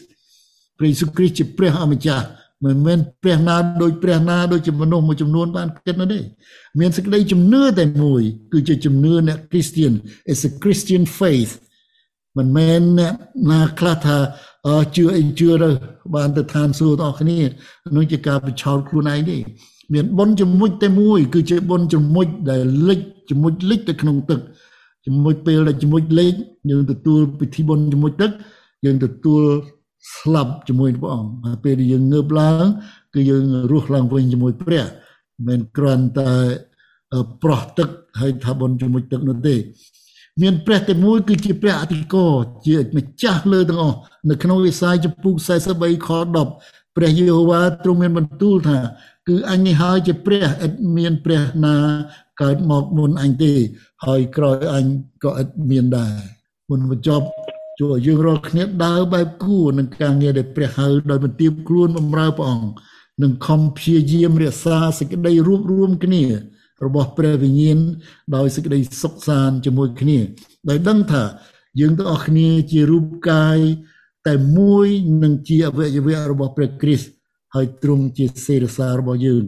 [0.78, 2.26] ព្រះយេស៊ូវគ្រីស្ទជាព្រះអម្ចាស់
[2.64, 6.20] មិនមែនព្រះណាដូចព្រះណាដូចជាមនុស្សមួយចំនួនបានគិតនោះទេ
[6.80, 8.22] មានសេចក្តីជំនឿតែមួយ
[8.54, 9.94] គឺជាជំនឿអ្នក Christian
[10.32, 11.54] is a Christian faith
[12.38, 13.14] មិនមែនអ្នក
[13.52, 14.18] ណាខ្លះថា
[14.96, 15.70] ជឿអីជឿទៅ
[16.16, 17.40] បានទៅឋានសួគ៌ដល់គ្នា
[17.96, 19.38] នោះជាការបញ្ឆោតខ្លួនឯងទេ
[19.94, 24.40] មានបុណ្យជំមុចតែមួយ គឺជាបុណ្យជំមុចដែលលិចជំមុចលិចទៅក្នុងទឹក
[25.06, 26.34] ជំមុចពេលដែលជំមុចលិច
[26.70, 28.32] យើងទទួលពិធីបុណ្យជំមុចទឹក
[28.86, 29.42] យើងទទួល
[30.14, 32.66] ស្លាប់ជាមួយព្រះអង្គហើយពេលដែលយើងងើបឡើង
[33.14, 34.86] គឺយើងរស់ឡើងវិញជាមួយព្រះ
[35.48, 36.32] មិនគ្រាន់តែ
[37.44, 37.90] ប្រោះទឹក
[38.20, 39.56] ហើយថាបុណ្យជាមួយទឹកនោះទេ
[40.42, 42.34] មានព្រះតែមួយគឺជាព្រះអធិការ
[42.68, 43.98] ជាម្ចាស់លើទាំងអស់
[44.30, 45.34] នៅក្នុងវិសាយចំពុក
[45.72, 46.10] 43ខ
[46.52, 48.80] 10ព្រះយេហូវ៉ាទ្រង់មានបន្ទូលថា
[49.28, 51.76] គឺអញនេះហើយជាព្រះឥតមានព្រះណា
[52.42, 53.54] កើតមកមុនអញទេ
[54.06, 54.86] ហើយក្រោយអញ
[55.24, 56.14] ក៏ឥតមានដែរ
[56.70, 57.28] មុនបញ្ចប់
[57.80, 62.70] ជួយឲ្យយើងរាល់គ្នាដើរបែបគូនឹងការងារដែលព្រះហៅដោយបន្ទាបខ្លួនបម្រើព្រះអង្គ
[63.24, 66.24] នឹងខំព្យាយាមរក្សាសេចក្តីរួបរួមគ្នា
[66.86, 67.80] របស់ព្រះវិញ្ញាណ
[68.36, 70.20] ដោយសេចក្តីសុខសាន្តជាមួយគ្នា
[70.70, 71.24] ដោយដឹងថា
[71.80, 73.60] យើងទាំងអស់គ្នាជារូបកាយ
[74.28, 74.88] តែមួយ
[75.24, 77.10] នឹងជាអវយវៈរបស់ព្រះគ្រីស្ទ
[77.56, 79.44] ហើយទ្រង់ជាសេរសារបស់យើង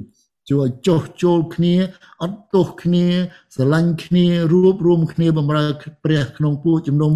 [0.49, 1.75] ជួយចោះចូលគ្នា
[2.23, 3.05] អត់ទោសគ្នា
[3.55, 5.65] ស្រឡាញ់គ្នារួបរวมគ្នាបម្រើ
[6.03, 7.13] ព្រះក្នុងពួកជំនុំ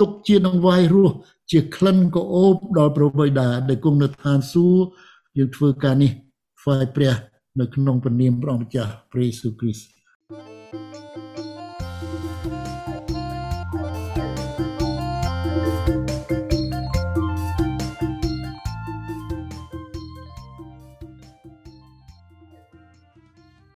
[0.00, 1.14] ទុកជានឹងវាយរស់
[1.52, 4.82] ជាក្លិនក៏អូបដល់ព្រះបិតាដែលគង់នៅឋានសួគ៌
[5.38, 6.10] យើងធ្វើការនេះ
[6.60, 7.14] ថ្វាយព្រះ
[7.60, 11.17] នៅក្នុងព្រះនាមព្រះអង្គម្ចាស់ព្រះយេស៊ូវគ្រីស្ទ